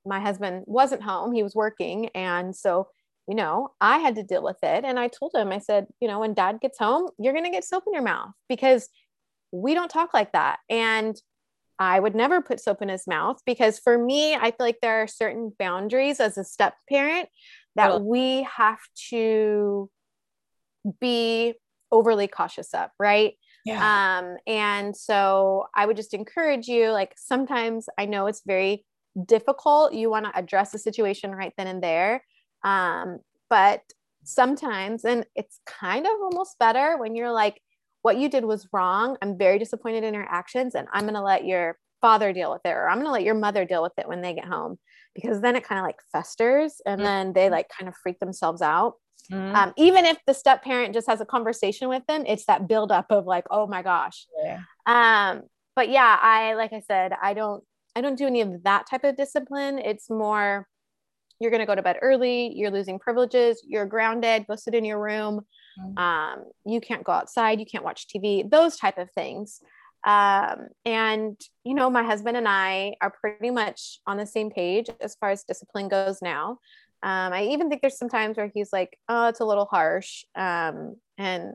my 0.09 0.21
husband 0.21 0.65
wasn't 0.67 1.03
home; 1.03 1.33
he 1.33 1.43
was 1.43 1.55
working, 1.55 2.09
and 2.15 2.55
so 2.57 2.89
you 3.29 3.35
know, 3.35 3.69
I 3.79 3.99
had 3.99 4.15
to 4.15 4.23
deal 4.23 4.43
with 4.43 4.57
it. 4.63 4.85
And 4.87 4.99
I 4.99 5.09
told 5.09 5.33
him, 5.35 5.53
I 5.53 5.59
said, 5.59 5.87
you 6.01 6.09
know, 6.09 6.21
when 6.21 6.33
dad 6.33 6.61
gets 6.63 6.79
home, 6.79 7.11
you're 7.19 7.35
going 7.35 7.45
to 7.45 7.51
get 7.51 7.63
soap 7.63 7.85
in 7.87 7.93
your 7.93 8.03
mouth 8.03 8.31
because 8.49 8.89
we 9.53 9.75
don't 9.75 9.91
talk 9.91 10.15
like 10.15 10.33
that. 10.33 10.61
And 10.71 11.15
I 11.79 12.01
would 12.01 12.15
never 12.15 12.41
put 12.41 12.59
soap 12.59 12.81
in 12.81 12.89
his 12.89 13.07
mouth 13.07 13.41
because 13.45 13.79
for 13.79 13.99
me, 13.99 14.35
I 14.35 14.51
feel 14.51 14.67
like 14.67 14.79
there 14.81 15.03
are 15.03 15.07
certain 15.07 15.53
boundaries 15.59 16.21
as 16.21 16.39
a 16.39 16.43
step 16.43 16.75
parent 16.89 17.29
that 17.77 18.03
we 18.03 18.49
have 18.57 18.81
to 19.11 19.91
be 21.01 21.55
overly 21.93 22.29
cautious 22.29 22.73
of, 22.73 22.89
right? 22.99 23.35
Yeah. 23.65 24.19
Um, 24.19 24.37
and 24.47 24.97
so 24.97 25.67
I 25.77 25.85
would 25.85 25.97
just 25.97 26.15
encourage 26.15 26.67
you, 26.67 26.91
like 26.91 27.13
sometimes 27.17 27.87
I 27.99 28.07
know 28.07 28.27
it's 28.27 28.43
very 28.47 28.87
difficult. 29.27 29.93
You 29.93 30.11
want 30.11 30.27
to 30.27 30.39
address 30.39 30.73
the 30.73 30.79
situation 30.79 31.35
right 31.35 31.53
then 31.57 31.67
and 31.67 31.83
there. 31.83 32.25
Um, 32.65 33.19
but 33.51 33.83
sometimes, 34.25 35.05
and 35.05 35.25
it's 35.35 35.61
kind 35.67 36.07
of 36.07 36.13
almost 36.23 36.59
better 36.59 36.97
when 36.99 37.17
you're 37.17 37.33
like, 37.33 37.61
what 38.03 38.19
you 38.19 38.29
did 38.29 38.45
was 38.45 38.69
wrong. 38.73 39.17
I'm 39.23 39.37
very 39.37 39.59
disappointed 39.59 40.05
in 40.05 40.15
your 40.15 40.29
actions, 40.29 40.75
and 40.75 40.89
I'm 40.93 41.03
going 41.03 41.15
to 41.15 41.23
let 41.23 41.45
your 41.45 41.79
father 42.01 42.33
deal 42.33 42.53
with 42.53 42.63
it, 42.65 42.71
or 42.71 42.89
I'm 42.89 42.99
going 42.99 43.07
to 43.07 43.13
let 43.13 43.25
your 43.25 43.35
mother 43.35 43.65
deal 43.65 43.83
with 43.83 43.93
it 43.99 44.09
when 44.09 44.23
they 44.23 44.35
get 44.35 44.45
home, 44.45 44.79
because 45.15 45.41
then 45.41 45.57
it 45.57 45.65
kind 45.65 45.81
of 45.81 45.85
like 45.85 45.99
festers 46.13 46.81
and 46.87 47.01
mm-hmm. 47.01 47.07
then 47.07 47.33
they 47.33 47.51
like 47.51 47.69
kind 47.77 47.89
of 47.89 47.97
freak 47.97 48.21
themselves 48.21 48.63
out. 48.63 48.95
Mm-hmm. 49.33 49.57
Um, 49.57 49.73
even 49.77 50.05
if 50.07 50.17
the 50.27 50.33
step 50.33 50.63
parent 50.63 50.95
just 50.95 51.09
has 51.09 51.21
a 51.21 51.27
conversation 51.27 51.89
with 51.89 52.07
them, 52.07 52.25
it's 52.27 52.47
that 52.47 52.69
buildup 52.69 53.07
of 53.11 53.27
like, 53.27 53.45
oh 53.51 53.67
my 53.67 53.83
gosh. 53.83 54.27
Yeah. 54.43 54.61
Um, 54.87 55.43
but 55.75 55.91
yeah, 55.91 56.19
I 56.21 56.55
like 56.55 56.73
I 56.73 56.81
said, 56.81 57.13
I 57.21 57.35
don't 57.35 57.65
I 57.99 58.01
don't 58.01 58.17
do 58.17 58.29
any 58.29 58.43
of 58.43 58.63
that 58.63 58.87
type 58.89 59.03
of 59.03 59.17
discipline. 59.17 59.81
It's 59.81 60.09
more 60.09 60.69
you're 61.41 61.51
going 61.51 61.61
to 61.61 61.67
go 61.67 61.75
to 61.75 61.83
bed 61.83 61.97
early 62.03 62.53
you're 62.55 62.71
losing 62.71 62.99
privileges 62.99 63.63
you're 63.65 63.87
grounded 63.87 64.45
go 64.49 64.57
sit 64.57 64.75
in 64.75 64.85
your 64.85 65.01
room. 65.01 65.41
Mm-hmm. 65.81 65.99
um, 65.99 66.45
you 66.67 66.81
can't 66.81 67.05
go 67.05 67.13
outside 67.13 67.61
you 67.61 67.67
can't 67.67 67.85
watch 67.85 68.07
tv 68.09 68.49
those 68.49 68.77
type 68.77 68.99
of 68.99 69.11
things. 69.13 69.61
Um, 70.07 70.69
and 70.85 71.41
you 71.65 71.75
know 71.75 71.91
my 71.91 72.05
husband 72.05 72.37
and 72.37 72.49
i 72.49 72.95
are 73.01 73.13
pretty 73.21 73.51
much 73.51 74.01
on 74.07 74.17
the 74.17 74.27
same 74.27 74.51
page 74.51 74.89
as 75.01 75.17
far 75.17 75.31
as 75.31 75.43
discipline 75.43 75.89
goes 75.89 76.23
now. 76.23 76.59
Um, 77.03 77.33
i 77.33 77.45
even 77.47 77.69
think 77.69 77.83
there's 77.83 77.99
some 77.99 78.09
times 78.09 78.37
where 78.37 78.51
he's 78.55 78.73
like 78.73 78.97
oh 79.09 79.27
it's 79.29 79.41
a 79.41 79.45
little 79.45 79.67
harsh. 79.67 80.25
Um, 80.37 80.97
and 81.19 81.55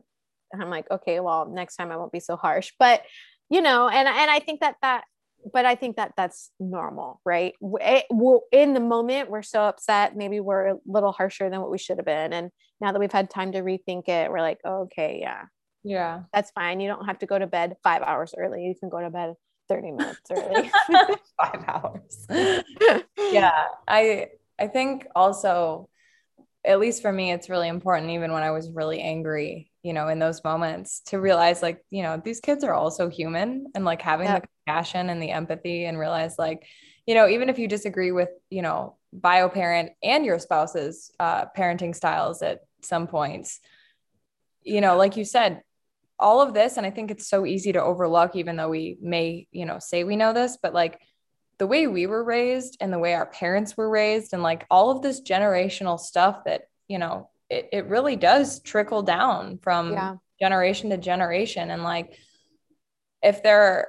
i'm 0.58 0.70
like 0.70 0.90
okay 0.90 1.20
well 1.20 1.46
next 1.46 1.76
time 1.76 1.90
i 1.90 1.96
won't 1.96 2.12
be 2.12 2.20
so 2.20 2.36
harsh. 2.36 2.72
But 2.78 3.02
you 3.50 3.60
know 3.60 3.88
and 3.88 4.08
and 4.08 4.30
i 4.30 4.38
think 4.38 4.60
that 4.60 4.76
that 4.80 5.04
but 5.52 5.66
I 5.66 5.74
think 5.74 5.96
that 5.96 6.12
that's 6.16 6.50
normal, 6.58 7.20
right? 7.24 7.54
It, 7.60 8.06
eh, 8.10 8.36
in 8.52 8.74
the 8.74 8.80
moment, 8.80 9.30
we're 9.30 9.42
so 9.42 9.62
upset. 9.62 10.16
Maybe 10.16 10.40
we're 10.40 10.66
a 10.68 10.76
little 10.86 11.12
harsher 11.12 11.50
than 11.50 11.60
what 11.60 11.70
we 11.70 11.78
should 11.78 11.98
have 11.98 12.06
been. 12.06 12.32
And 12.32 12.50
now 12.80 12.92
that 12.92 12.98
we've 12.98 13.12
had 13.12 13.30
time 13.30 13.52
to 13.52 13.62
rethink 13.62 14.08
it, 14.08 14.30
we're 14.30 14.40
like, 14.40 14.58
oh, 14.64 14.82
okay, 14.82 15.18
yeah. 15.20 15.44
Yeah. 15.82 16.22
That's 16.32 16.50
fine. 16.52 16.80
You 16.80 16.88
don't 16.88 17.06
have 17.06 17.18
to 17.18 17.26
go 17.26 17.38
to 17.38 17.46
bed 17.46 17.76
five 17.82 18.02
hours 18.02 18.34
early. 18.36 18.64
You 18.64 18.74
can 18.78 18.88
go 18.88 19.00
to 19.00 19.10
bed 19.10 19.34
30 19.68 19.92
minutes 19.92 20.20
early. 20.30 20.70
five 21.40 21.64
hours. 21.66 22.26
yeah. 23.30 23.64
I, 23.86 24.28
I 24.58 24.68
think 24.68 25.06
also, 25.14 25.88
at 26.64 26.80
least 26.80 27.02
for 27.02 27.12
me, 27.12 27.32
it's 27.32 27.50
really 27.50 27.68
important, 27.68 28.10
even 28.10 28.32
when 28.32 28.42
I 28.42 28.50
was 28.50 28.70
really 28.70 29.00
angry, 29.00 29.70
you 29.84 29.92
know, 29.92 30.08
in 30.08 30.18
those 30.18 30.42
moments 30.42 31.02
to 31.06 31.20
realize 31.20 31.62
like, 31.62 31.84
you 31.90 32.02
know, 32.02 32.20
these 32.24 32.40
kids 32.40 32.64
are 32.64 32.72
also 32.72 33.10
human 33.10 33.66
and 33.74 33.84
like 33.84 34.00
having 34.00 34.26
the 34.26 34.42
compassion 34.66 35.10
and 35.10 35.22
the 35.22 35.30
empathy 35.30 35.84
and 35.84 35.98
realize 35.98 36.36
like, 36.38 36.66
you 37.06 37.14
know, 37.14 37.28
even 37.28 37.50
if 37.50 37.58
you 37.58 37.68
disagree 37.68 38.10
with, 38.10 38.30
you 38.48 38.62
know, 38.62 38.96
bio 39.12 39.50
parent 39.50 39.92
and 40.02 40.24
your 40.24 40.38
spouse's 40.38 41.12
uh, 41.20 41.44
parenting 41.56 41.94
styles 41.94 42.40
at 42.40 42.60
some 42.80 43.06
points, 43.06 43.60
you 44.62 44.80
know, 44.80 44.96
like 44.96 45.18
you 45.18 45.24
said, 45.26 45.60
all 46.18 46.40
of 46.40 46.54
this, 46.54 46.78
and 46.78 46.86
I 46.86 46.90
think 46.90 47.10
it's 47.10 47.28
so 47.28 47.44
easy 47.44 47.72
to 47.72 47.82
overlook, 47.82 48.36
even 48.36 48.56
though 48.56 48.70
we 48.70 48.96
may, 49.02 49.46
you 49.52 49.66
know, 49.66 49.78
say 49.80 50.02
we 50.02 50.16
know 50.16 50.32
this, 50.32 50.56
but 50.62 50.72
like 50.72 50.98
the 51.58 51.66
way 51.66 51.86
we 51.88 52.06
were 52.06 52.24
raised 52.24 52.78
and 52.80 52.90
the 52.90 52.98
way 52.98 53.12
our 53.12 53.26
parents 53.26 53.76
were 53.76 53.90
raised, 53.90 54.32
and 54.32 54.42
like 54.42 54.64
all 54.70 54.90
of 54.90 55.02
this 55.02 55.20
generational 55.20 56.00
stuff 56.00 56.44
that, 56.46 56.62
you 56.88 56.98
know, 56.98 57.28
it, 57.50 57.68
it 57.72 57.86
really 57.86 58.16
does 58.16 58.60
trickle 58.60 59.02
down 59.02 59.58
from 59.58 59.92
yeah. 59.92 60.16
generation 60.40 60.90
to 60.90 60.96
generation. 60.96 61.70
And 61.70 61.82
like, 61.82 62.18
if 63.22 63.42
there 63.42 63.88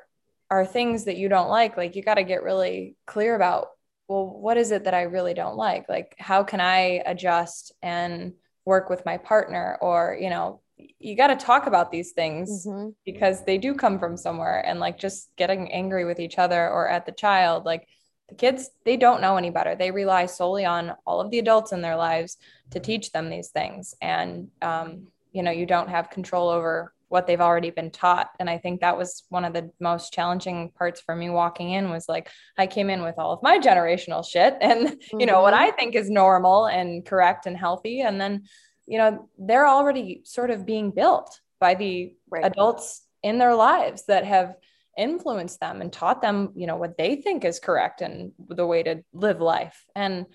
are 0.50 0.66
things 0.66 1.06
that 1.06 1.18
you 1.18 1.30
don't 1.30 1.50
like, 1.50 1.78
like 1.78 1.96
you 1.96 2.04
got 2.04 2.16
to 2.16 2.24
get 2.24 2.44
really 2.44 2.96
clear 3.06 3.36
about, 3.36 3.68
well, 4.08 4.28
what 4.28 4.58
is 4.58 4.72
it 4.72 4.84
that 4.84 4.94
I 4.94 5.04
really 5.04 5.34
don't 5.34 5.58
like? 5.58 5.90
Like, 5.90 6.16
how 6.20 6.44
can 6.44 6.62
I 6.62 7.02
adjust 7.06 7.72
and 7.82 8.34
work 8.64 8.90
with 8.90 9.06
my 9.06 9.18
partner? 9.18 9.78
Or, 9.82 10.18
you 10.20 10.30
know, 10.30 10.62
you 11.00 11.16
got 11.16 11.28
to 11.28 11.36
talk 11.36 11.68
about 11.68 11.92
these 11.92 12.12
things 12.12 12.68
mm-hmm. 12.68 12.90
because 13.06 13.44
they 13.46 13.58
do 13.58 13.74
come 13.74 13.98
from 13.98 14.18
somewhere. 14.18 14.64
And 14.66 14.80
like 14.80 15.00
just 15.00 15.30
getting 15.38 15.72
angry 15.72 16.06
with 16.06 16.20
each 16.20 16.38
other 16.38 16.70
or 16.70 16.88
at 16.88 17.06
the 17.06 17.12
child, 17.12 17.66
like 17.66 17.88
the 18.30 18.36
kids, 18.36 18.72
they 18.86 18.98
don't 18.98 19.22
know 19.22 19.38
any 19.38 19.50
better. 19.50 19.76
They 19.76 19.92
rely 19.92 20.26
solely 20.26 20.66
on 20.66 20.94
all 21.06 21.22
of 21.22 21.30
the 21.32 21.40
adults 21.40 21.72
in 21.72 21.82
their 21.82 21.96
lives 21.96 22.38
to 22.72 22.80
teach 22.80 23.12
them 23.12 23.30
these 23.30 23.50
things. 23.50 23.94
And, 24.02 24.50
um, 24.62 25.08
you 25.32 25.44
know, 25.44 25.52
you 25.52 25.66
don't 25.66 25.90
have 25.90 26.10
control 26.10 26.50
over 26.50 26.94
what 27.08 27.28
they've 27.28 27.42
already 27.42 27.70
been 27.70 27.92
taught 27.92 28.32
and 28.40 28.50
i 28.50 28.58
think 28.58 28.82
that 28.82 28.98
was 28.98 29.24
one 29.30 29.46
of 29.46 29.54
the 29.54 29.70
most 29.80 30.12
challenging 30.12 30.72
parts 30.78 31.00
for 31.00 31.16
me 31.16 31.30
walking 31.30 31.72
in 31.72 31.90
was 31.90 32.10
like 32.10 32.30
i 32.58 32.66
came 32.66 32.90
in 32.90 33.04
with 33.04 33.16
all 33.18 33.32
of 33.32 33.44
my 33.44 33.60
generational 33.60 34.28
shit 34.28 34.58
and 34.60 34.88
mm-hmm. 34.88 35.20
you 35.20 35.26
know 35.26 35.42
what 35.42 35.54
mm-hmm. 35.54 35.64
i 35.64 35.72
think 35.72 35.96
is 35.96 36.10
normal 36.10 36.66
and 36.66 37.06
correct 37.06 37.46
and 37.46 37.56
healthy 37.56 38.02
and 38.02 38.20
then 38.20 38.44
you 38.88 38.98
know 38.98 39.30
they're 39.38 39.68
already 39.68 40.22
sort 40.26 40.50
of 40.50 40.66
being 40.66 40.92
built 40.92 41.40
by 41.60 41.76
the 41.76 42.14
right. 42.30 42.44
adults 42.44 43.06
in 43.24 43.38
their 43.38 43.56
lives 43.56 44.06
that 44.08 44.26
have 44.26 44.56
influenced 44.98 45.60
them 45.60 45.82
and 45.82 45.92
taught 45.92 46.22
them 46.22 46.52
you 46.56 46.68
know 46.68 46.78
what 46.78 46.98
they 46.98 47.16
think 47.16 47.44
is 47.46 47.60
correct 47.60 48.02
and 48.02 48.32
the 48.48 48.66
way 48.66 48.84
to 48.84 49.04
live 49.14 49.42
life. 49.42 49.86
And 49.96 50.26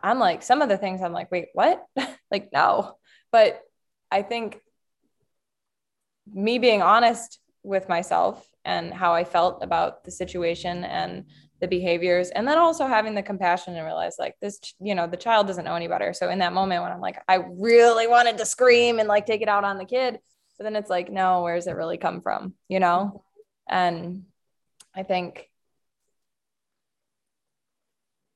i'm 0.00 0.18
like 0.18 0.42
some 0.42 0.62
of 0.62 0.68
the 0.68 0.76
things 0.76 1.00
i'm 1.02 1.12
like 1.12 1.30
wait 1.30 1.48
what? 1.54 1.84
Like 2.30 2.50
no. 2.52 2.96
But 3.30 3.60
i 4.10 4.22
think 4.22 4.60
me 6.32 6.58
being 6.58 6.82
honest 6.82 7.38
with 7.62 7.88
myself 7.88 8.46
and 8.64 8.92
how 8.92 9.14
I 9.14 9.24
felt 9.24 9.62
about 9.62 10.04
the 10.04 10.10
situation 10.10 10.84
and 10.84 11.24
the 11.60 11.68
behaviors 11.68 12.28
and 12.30 12.46
then 12.46 12.58
also 12.58 12.86
having 12.86 13.14
the 13.14 13.22
compassion 13.22 13.74
and 13.74 13.86
realize 13.86 14.16
like 14.18 14.34
this 14.42 14.60
you 14.78 14.94
know 14.94 15.06
the 15.06 15.16
child 15.16 15.46
doesn't 15.46 15.64
know 15.64 15.74
any 15.74 15.88
better. 15.88 16.12
So 16.12 16.28
in 16.28 16.40
that 16.40 16.52
moment 16.52 16.82
when 16.82 16.92
i'm 16.92 17.00
like 17.00 17.22
i 17.28 17.36
really 17.58 18.06
wanted 18.06 18.38
to 18.38 18.46
scream 18.46 18.98
and 18.98 19.08
like 19.08 19.24
take 19.24 19.40
it 19.40 19.48
out 19.48 19.64
on 19.64 19.78
the 19.78 19.86
kid 19.86 20.18
but 20.58 20.64
then 20.64 20.76
it's 20.76 20.90
like 20.90 21.10
no 21.10 21.42
where's 21.42 21.66
it 21.66 21.72
really 21.72 21.96
come 21.96 22.20
from 22.20 22.54
you 22.68 22.78
know 22.78 23.24
and 23.68 24.24
i 24.94 25.02
think 25.02 25.50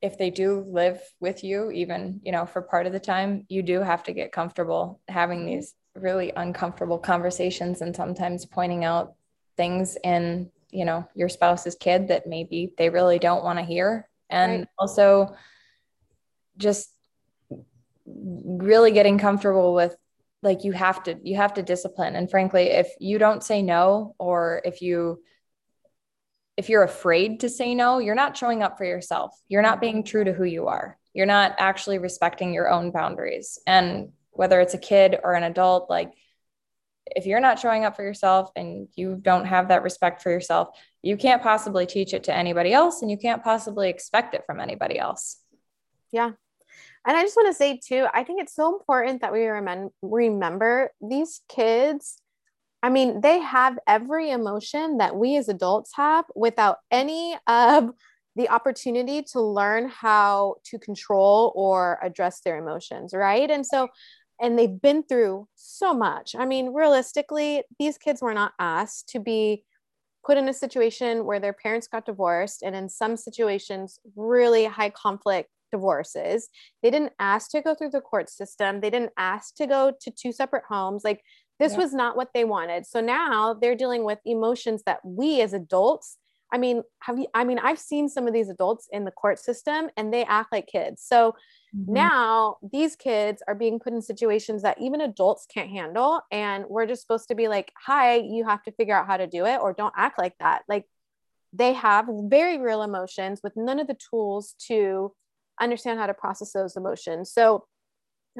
if 0.03 0.17
they 0.17 0.31
do 0.31 0.65
live 0.69 1.01
with 1.21 1.45
you 1.45 1.71
even 1.71 2.21
you 2.25 2.33
know 2.33 2.47
for 2.47 2.63
part 2.63 2.87
of 2.87 2.93
the 2.93 3.01
time 3.01 3.45
you 3.49 3.63
do 3.63 3.81
have 3.81 4.03
to 4.03 4.13
get 4.13 4.33
comfortable 4.33 5.01
having 5.09 5.45
these 5.47 5.75
really 5.95 6.33
uncomfortable 6.37 6.99
conversations 6.99 7.81
and 7.81 7.95
sometimes 7.95 8.47
pointing 8.47 8.85
out 8.85 9.15
things 9.57 9.97
in 10.05 10.51
you 10.73 10.85
know, 10.85 11.07
your 11.15 11.29
spouse's 11.29 11.75
kid 11.75 12.09
that 12.09 12.27
maybe 12.27 12.73
they 12.79 12.91
really 12.91 13.19
don't 13.19 13.45
want 13.45 13.59
to 13.59 13.65
hear. 13.65 14.09
And 14.29 14.61
right. 14.61 14.69
also 14.79 15.35
just 16.57 16.91
really 18.07 18.93
getting 18.93 19.19
comfortable 19.19 19.75
with 19.75 19.97
like 20.43 20.65
you 20.65 20.73
have 20.73 21.03
to 21.05 21.19
you 21.23 21.37
have 21.37 21.55
to 21.55 21.63
discipline. 21.63 22.17
And 22.17 22.31
frankly 22.31 22.71
if 22.71 22.89
you 22.99 23.19
don't 23.19 23.45
say 23.45 23.63
no 23.63 24.15
or 24.19 24.63
if 24.65 24.83
you 24.83 25.23
if 26.57 26.69
you're 26.69 26.83
afraid 26.83 27.41
to 27.41 27.49
say 27.49 27.75
no 27.75 27.99
you're 27.99 28.15
not 28.15 28.37
showing 28.37 28.63
up 28.63 28.79
for 28.79 28.85
yourself. 28.85 29.39
You're 29.49 29.63
not 29.63 29.81
being 29.81 30.05
true 30.05 30.25
to 30.25 30.33
who 30.33 30.45
you 30.45 30.69
are. 30.69 30.99
You're 31.13 31.27
not 31.27 31.57
actually 31.59 31.99
respecting 31.99 32.55
your 32.55 32.71
own 32.71 32.91
boundaries. 32.91 33.59
And 33.67 34.11
whether 34.31 34.61
it's 34.61 34.75
a 34.75 34.79
kid 34.79 35.19
or 35.23 35.35
an 35.35 35.43
adult 35.43 35.91
like 35.91 36.13
if 37.07 37.27
you're 37.27 37.41
not 37.41 37.59
showing 37.59 37.85
up 37.85 37.97
for 37.97 38.05
yourself 38.05 38.51
and 38.55 38.87
you 38.95 39.19
don't 39.21 39.47
have 39.47 39.69
that 39.69 39.83
respect 39.83 40.23
for 40.23 40.31
yourself 40.31 40.69
you 41.03 41.17
can't 41.17 41.43
possibly 41.43 41.85
teach 41.85 42.15
it 42.15 42.25
to 42.25 42.35
anybody 42.35 42.73
else 42.73 43.03
and 43.03 43.11
you 43.11 43.19
can't 43.19 43.43
possibly 43.43 43.89
expect 43.89 44.35
it 44.35 44.45
from 44.47 44.61
anybody 44.61 44.99
else. 44.99 45.39
Yeah 46.13 46.33
and 47.07 47.17
I 47.17 47.23
just 47.23 47.37
want 47.37 47.49
to 47.49 47.55
say 47.55 47.81
too, 47.83 48.07
I 48.13 48.25
think 48.25 48.43
it's 48.43 48.55
so 48.55 48.75
important 48.75 49.23
that 49.23 49.33
we 49.33 49.47
remember 50.03 50.91
these 51.01 51.41
kids. 51.49 52.19
I 52.83 52.91
mean, 52.91 53.21
they 53.21 53.41
have 53.41 53.79
every 53.87 54.31
emotion 54.31 54.99
that 54.99 55.17
we 55.17 55.37
as 55.37 55.49
adults 55.49 55.93
have 55.97 56.25
without 56.35 56.79
any 56.91 57.37
of 57.47 57.91
the 58.37 58.49
opportunity 58.49 59.23
to 59.23 59.41
learn 59.41 59.89
how 59.89 60.57
to 60.65 60.79
control 60.79 61.53
or 61.55 61.99
address 62.03 62.41
their 62.41 62.59
emotions, 62.59 63.13
right? 63.13 63.51
And 63.51 63.67
so 63.67 63.89
and 64.41 64.59
they've 64.59 64.81
been 64.81 65.03
through 65.03 65.47
so 65.55 65.93
much. 65.93 66.35
I 66.35 66.47
mean, 66.47 66.73
realistically, 66.73 67.63
these 67.79 67.99
kids 67.99 68.23
were 68.23 68.33
not 68.33 68.53
asked 68.59 69.11
to 69.11 69.21
be 69.21 69.65
put 70.25 70.39
in 70.39 70.49
a 70.49 70.55
situation 70.55 71.25
where 71.25 71.41
their 71.41 71.53
parents 71.53 71.87
got 71.87 72.07
divorced 72.07 72.63
and 72.63 72.75
in 72.75 72.89
some 72.89 73.17
situations 73.17 73.99
really 74.17 74.65
high 74.65 74.91
conflict 74.91 75.51
divorces. 75.71 76.49
They 76.83 76.91
didn't 76.91 77.13
ask 77.19 77.51
to 77.51 77.61
go 77.61 77.75
through 77.75 77.91
the 77.91 78.01
court 78.01 78.29
system. 78.29 78.81
They 78.81 78.91
didn't 78.91 79.13
ask 79.17 79.55
to 79.57 79.67
go 79.67 79.93
to 80.01 80.11
two 80.11 80.33
separate 80.33 80.65
homes. 80.69 81.03
Like 81.05 81.23
this 81.59 81.73
yeah. 81.73 81.79
was 81.79 81.95
not 81.95 82.17
what 82.17 82.31
they 82.35 82.45
wanted. 82.45 82.87
So 82.87 83.01
now 83.01 83.55
they're 83.55 83.77
dealing 83.77 84.05
with 84.05 84.19
emotions 84.25 84.83
that 84.87 85.01
we 85.05 85.41
as 85.43 85.53
adults, 85.53 86.17
I 86.53 86.59
mean, 86.59 86.83
have 87.01 87.19
you, 87.19 87.27
I 87.35 87.45
mean, 87.45 87.59
I've 87.59 87.79
seen 87.79 88.09
some 88.09 88.27
of 88.27 88.33
these 88.33 88.49
adults 88.49 88.89
in 88.91 89.05
the 89.05 89.11
court 89.11 89.39
system 89.39 89.89
and 89.97 90.13
they 90.13 90.25
act 90.25 90.53
like 90.53 90.67
kids. 90.67 91.03
So 91.03 91.37
mm-hmm. 91.77 91.93
now 91.93 92.57
these 92.73 92.97
kids 92.97 93.43
are 93.47 93.55
being 93.55 93.79
put 93.79 93.93
in 93.93 94.03
situations 94.03 94.63
that 94.63 94.81
even 94.81 95.01
adults 95.01 95.47
can't 95.47 95.71
handle. 95.71 96.23
And 96.33 96.65
we're 96.69 96.87
just 96.87 97.03
supposed 97.03 97.29
to 97.29 97.35
be 97.35 97.49
like, 97.49 97.73
hi, 97.79 98.17
you 98.17 98.45
have 98.45 98.63
to 98.65 98.73
figure 98.73 98.97
out 98.97 99.07
how 99.07 99.17
to 99.17 99.27
do 99.27 99.47
it 99.47 99.61
or 99.61 99.73
don't 99.73 99.95
act 99.97 100.19
like 100.19 100.35
that. 100.41 100.63
Like 100.69 100.87
they 101.53 101.75
have 101.75 102.09
very 102.09 102.59
real 102.59 102.83
emotions 102.83 103.41
with 103.43 103.53
none 103.57 103.79
of 103.79 103.87
the 103.87 103.99
tools 104.11 104.55
to 104.67 105.13
understand 105.61 105.99
how 105.99 106.07
to 106.07 106.15
process 106.15 106.53
those 106.53 106.77
emotions. 106.77 107.33
So, 107.33 107.65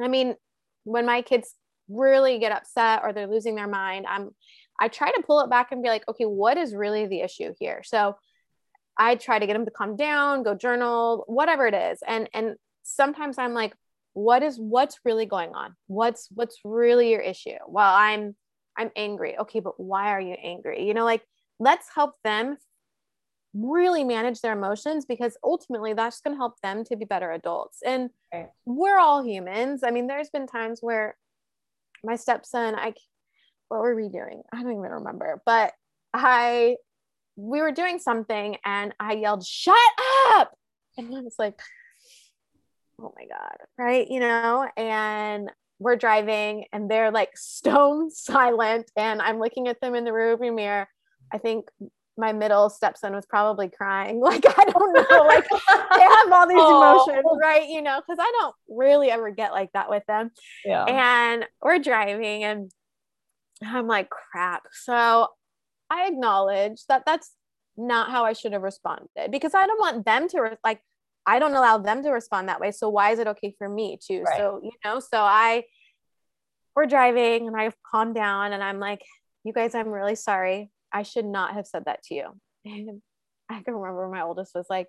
I 0.01 0.07
mean, 0.07 0.35
when 0.83 1.05
my 1.05 1.21
kids 1.21 1.53
really 1.89 2.39
get 2.39 2.51
upset 2.51 3.01
or 3.03 3.13
they're 3.13 3.27
losing 3.27 3.55
their 3.55 3.67
mind, 3.67 4.05
I'm 4.07 4.31
I 4.79 4.87
try 4.87 5.11
to 5.11 5.23
pull 5.25 5.41
it 5.41 5.49
back 5.49 5.71
and 5.71 5.83
be 5.83 5.89
like, 5.89 6.03
okay, 6.07 6.23
what 6.23 6.57
is 6.57 6.73
really 6.73 7.05
the 7.05 7.21
issue 7.21 7.53
here? 7.59 7.81
So, 7.83 8.15
I 8.97 9.15
try 9.15 9.39
to 9.39 9.47
get 9.47 9.53
them 9.53 9.65
to 9.65 9.71
calm 9.71 9.95
down, 9.95 10.43
go 10.43 10.55
journal, 10.55 11.23
whatever 11.27 11.67
it 11.67 11.73
is. 11.73 11.99
And 12.05 12.29
and 12.33 12.55
sometimes 12.83 13.37
I'm 13.37 13.53
like, 13.53 13.73
what 14.13 14.43
is 14.43 14.57
what's 14.57 14.99
really 15.05 15.25
going 15.25 15.53
on? 15.53 15.75
What's 15.87 16.27
what's 16.33 16.59
really 16.65 17.11
your 17.11 17.21
issue? 17.21 17.57
Well, 17.67 17.93
I'm 17.93 18.35
I'm 18.77 18.91
angry. 18.95 19.37
Okay, 19.37 19.59
but 19.59 19.79
why 19.79 20.09
are 20.09 20.21
you 20.21 20.33
angry? 20.33 20.85
You 20.85 20.93
know, 20.93 21.05
like 21.05 21.23
let's 21.59 21.87
help 21.93 22.13
them 22.23 22.57
really 23.53 24.03
manage 24.03 24.41
their 24.41 24.53
emotions 24.53 25.05
because 25.05 25.37
ultimately 25.43 25.93
that's 25.93 26.21
going 26.21 26.35
to 26.35 26.39
help 26.39 26.59
them 26.61 26.83
to 26.85 26.95
be 26.95 27.05
better 27.05 27.31
adults. 27.31 27.79
And 27.85 28.09
right. 28.33 28.49
we're 28.65 28.99
all 28.99 29.23
humans. 29.23 29.81
I 29.83 29.91
mean, 29.91 30.07
there's 30.07 30.29
been 30.29 30.47
times 30.47 30.79
where 30.81 31.15
my 32.03 32.15
stepson, 32.15 32.75
I, 32.75 32.93
what 33.67 33.81
were 33.81 33.95
we 33.95 34.09
doing? 34.09 34.41
I 34.53 34.61
don't 34.61 34.71
even 34.71 34.81
remember, 34.83 35.41
but 35.45 35.73
I, 36.13 36.77
we 37.35 37.61
were 37.61 37.71
doing 37.71 37.99
something 37.99 38.57
and 38.65 38.93
I 38.99 39.13
yelled, 39.13 39.45
shut 39.45 39.77
up. 40.29 40.53
And 40.97 41.15
I 41.15 41.21
was 41.21 41.35
like, 41.37 41.59
oh 42.99 43.13
my 43.17 43.25
God. 43.25 43.57
Right. 43.77 44.07
You 44.09 44.19
know, 44.19 44.67
and 44.77 45.49
we're 45.79 45.95
driving 45.95 46.65
and 46.71 46.89
they're 46.89 47.11
like 47.11 47.31
stone 47.37 48.09
silent. 48.11 48.89
And 48.95 49.21
I'm 49.21 49.39
looking 49.39 49.67
at 49.67 49.81
them 49.81 49.95
in 49.95 50.05
the 50.05 50.11
rearview 50.11 50.53
mirror. 50.55 50.87
I 51.33 51.37
think 51.37 51.67
my 52.21 52.31
middle 52.31 52.69
stepson 52.69 53.13
was 53.13 53.25
probably 53.25 53.67
crying. 53.67 54.21
Like, 54.31 54.45
I 54.47 54.63
don't 54.65 54.93
know, 54.93 55.23
like 55.23 55.47
they 55.49 56.01
have 56.01 56.31
all 56.31 56.47
these 56.47 56.57
oh. 56.57 56.77
emotions, 56.77 57.25
right? 57.41 57.67
You 57.67 57.81
know, 57.81 57.99
because 57.99 58.19
I 58.21 58.31
don't 58.39 58.55
really 58.69 59.09
ever 59.09 59.31
get 59.31 59.51
like 59.51 59.71
that 59.73 59.89
with 59.89 60.03
them. 60.07 60.31
Yeah. 60.63 60.85
And 60.85 61.45
we're 61.61 61.79
driving 61.79 62.43
and 62.43 62.71
I'm 63.61 63.87
like, 63.87 64.09
crap. 64.09 64.63
So 64.71 65.27
I 65.89 66.07
acknowledge 66.07 66.85
that 66.87 67.03
that's 67.05 67.31
not 67.75 68.11
how 68.11 68.23
I 68.23 68.33
should 68.33 68.53
have 68.53 68.61
responded 68.61 69.31
because 69.31 69.53
I 69.53 69.65
don't 69.65 69.79
want 69.79 70.05
them 70.05 70.29
to, 70.29 70.41
re- 70.41 70.57
like, 70.63 70.79
I 71.25 71.39
don't 71.39 71.55
allow 71.55 71.79
them 71.79 72.03
to 72.03 72.11
respond 72.11 72.47
that 72.47 72.61
way. 72.61 72.71
So 72.71 72.87
why 72.89 73.11
is 73.11 73.19
it 73.19 73.27
okay 73.27 73.55
for 73.57 73.67
me 73.67 73.97
to? 74.07 74.21
Right. 74.21 74.37
So, 74.37 74.61
you 74.63 74.71
know, 74.85 74.99
so 74.99 75.19
I, 75.19 75.63
we're 76.75 76.85
driving 76.85 77.47
and 77.47 77.57
I've 77.57 77.75
calmed 77.91 78.15
down 78.15 78.53
and 78.53 78.63
I'm 78.63 78.79
like, 78.79 79.01
you 79.43 79.51
guys, 79.51 79.75
I'm 79.75 79.89
really 79.89 80.15
sorry. 80.15 80.71
I 80.91 81.03
should 81.03 81.25
not 81.25 81.53
have 81.53 81.67
said 81.67 81.85
that 81.85 82.03
to 82.03 82.15
you. 82.15 82.25
And 82.63 83.01
I 83.49 83.61
can 83.63 83.73
remember 83.73 84.07
my 84.07 84.21
oldest 84.21 84.53
was 84.55 84.67
like, 84.69 84.87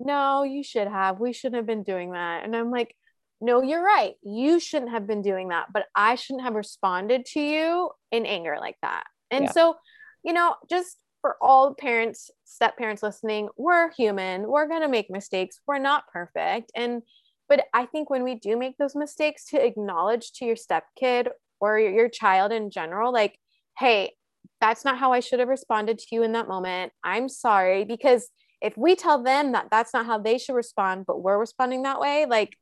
No, 0.00 0.42
you 0.42 0.62
should 0.62 0.88
have. 0.88 1.20
We 1.20 1.32
shouldn't 1.32 1.56
have 1.56 1.66
been 1.66 1.84
doing 1.84 2.12
that. 2.12 2.44
And 2.44 2.54
I'm 2.54 2.70
like, 2.70 2.94
No, 3.40 3.62
you're 3.62 3.84
right. 3.84 4.14
You 4.22 4.58
shouldn't 4.60 4.90
have 4.90 5.06
been 5.06 5.22
doing 5.22 5.48
that, 5.48 5.72
but 5.72 5.86
I 5.94 6.16
shouldn't 6.16 6.44
have 6.44 6.54
responded 6.54 7.24
to 7.32 7.40
you 7.40 7.90
in 8.10 8.26
anger 8.26 8.56
like 8.60 8.76
that. 8.82 9.04
And 9.30 9.44
yeah. 9.44 9.50
so, 9.52 9.76
you 10.24 10.32
know, 10.32 10.56
just 10.68 10.96
for 11.26 11.36
all 11.40 11.74
parents, 11.74 12.30
step 12.44 12.76
parents 12.78 13.02
listening, 13.02 13.48
we're 13.56 13.90
human. 13.92 14.46
We're 14.46 14.68
going 14.68 14.82
to 14.82 14.88
make 14.88 15.10
mistakes. 15.10 15.60
We're 15.66 15.78
not 15.78 16.04
perfect. 16.12 16.70
And, 16.76 17.02
but 17.48 17.64
I 17.74 17.86
think 17.86 18.10
when 18.10 18.22
we 18.22 18.36
do 18.36 18.56
make 18.56 18.76
those 18.78 18.94
mistakes, 18.94 19.46
to 19.46 19.64
acknowledge 19.64 20.32
to 20.34 20.44
your 20.44 20.54
step 20.54 20.84
kid 20.96 21.28
or 21.58 21.80
your, 21.80 21.90
your 21.90 22.08
child 22.08 22.52
in 22.52 22.70
general, 22.70 23.12
like, 23.12 23.38
hey, 23.76 24.12
that's 24.60 24.84
not 24.84 24.98
how 24.98 25.12
I 25.12 25.20
should 25.20 25.40
have 25.40 25.48
responded 25.48 25.98
to 25.98 26.06
you 26.12 26.22
in 26.22 26.32
that 26.32 26.48
moment. 26.48 26.92
I'm 27.04 27.28
sorry. 27.28 27.84
Because 27.84 28.28
if 28.60 28.76
we 28.76 28.96
tell 28.96 29.22
them 29.22 29.52
that 29.52 29.68
that's 29.70 29.92
not 29.92 30.06
how 30.06 30.18
they 30.18 30.38
should 30.38 30.54
respond, 30.54 31.04
but 31.06 31.22
we're 31.22 31.38
responding 31.38 31.82
that 31.82 32.00
way, 32.00 32.26
like, 32.28 32.56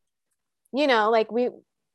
you 0.73 0.87
know, 0.87 1.11
like 1.11 1.31
we, 1.31 1.51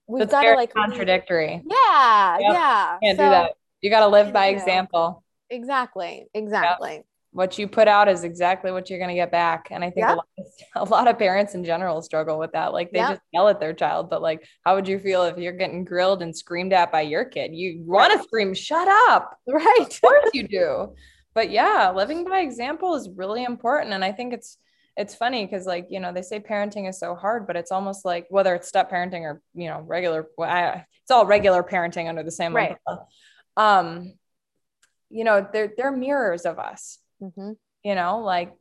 we've 0.07 0.29
got 0.29 0.43
to 0.43 0.53
like 0.55 0.73
contradictory. 0.73 1.61
Yeah. 1.65 2.37
Yep. 2.39 2.53
Yeah. 2.53 2.97
Can't 3.03 3.17
so, 3.17 3.23
do 3.23 3.29
that. 3.29 3.51
You 3.81 3.89
got 3.89 4.01
to 4.01 4.07
live 4.07 4.33
by 4.33 4.47
example. 4.47 5.23
Exactly. 5.49 6.27
Exactly. 6.33 6.95
Yep 6.95 7.05
what 7.39 7.57
you 7.57 7.69
put 7.69 7.87
out 7.87 8.09
is 8.09 8.25
exactly 8.25 8.69
what 8.69 8.89
you're 8.89 8.99
going 8.99 9.07
to 9.07 9.15
get 9.15 9.31
back. 9.31 9.69
And 9.71 9.81
i 9.81 9.89
think 9.89 10.05
a, 10.05 10.15
lot 10.15 10.27
of, 10.37 10.45
a, 10.75 10.83
lot 10.91 11.07
of, 11.07 11.17
parents 11.17 11.55
in 11.55 11.63
general 11.63 12.01
struggle 12.01 12.37
with 12.37 12.51
that. 12.51 12.73
Like 12.73 12.91
they 12.91 12.99
just 12.99 13.21
yell 13.31 13.47
at 13.47 13.61
their 13.61 13.71
child 13.73 14.09
but 14.09 14.21
like 14.21 14.45
how 14.65 14.75
would 14.75 14.89
you 14.89 14.99
feel 14.99 15.23
if 15.23 15.37
you're 15.37 15.53
getting 15.53 15.85
grilled 15.85 16.21
and 16.21 16.35
screamed 16.35 16.73
at 16.73 16.91
by 16.91 16.99
your 16.99 17.23
kid? 17.23 17.55
You 17.55 17.81
want 17.85 18.11
to 18.11 18.21
scream 18.23 18.53
shut 18.53 18.89
up. 19.09 19.37
Right. 19.47 19.77
Of 19.79 20.01
course 20.01 20.29
you 20.33 20.49
do. 20.49 20.93
But 21.33 21.49
yeah 21.49 21.93
living 21.95 22.25
by 22.25 22.41
example 22.41 22.95
is 22.95 23.07
really 23.15 23.45
important. 23.45 23.93
And 23.93 24.03
i 24.03 24.11
think 24.11 24.33
it's 24.33 24.57
it's 24.97 25.15
funny 25.15 25.45
because 25.45 25.65
like 25.65 25.87
you 25.89 26.01
know 26.01 26.11
they 26.11 26.21
say 26.21 26.41
parenting 26.41 26.89
is 26.89 26.99
so 26.99 27.15
hard 27.15 27.47
but 27.47 27.55
it's 27.55 27.71
almost 27.71 28.03
like 28.03 28.25
whether 28.29 28.53
it's 28.53 28.67
step 28.67 28.91
parenting 28.91 29.21
or 29.21 29.41
you 29.53 29.69
know 29.69 29.79
regular 29.87 30.27
well, 30.37 30.49
I, 30.49 30.85
it's 31.03 31.11
all 31.11 31.25
regular 31.25 31.63
parenting 31.63 32.09
under 32.09 32.23
the 32.23 32.31
same 32.31 32.53
right. 32.53 32.75
umbrella 32.87 33.05
um 33.55 34.13
you 35.09 35.23
know 35.23 35.47
they're 35.53 35.71
they're 35.75 35.91
mirrors 35.91 36.45
of 36.45 36.59
us 36.59 36.98
Mm-hmm. 37.21 37.51
You 37.83 37.95
know, 37.95 38.19
like 38.19 38.53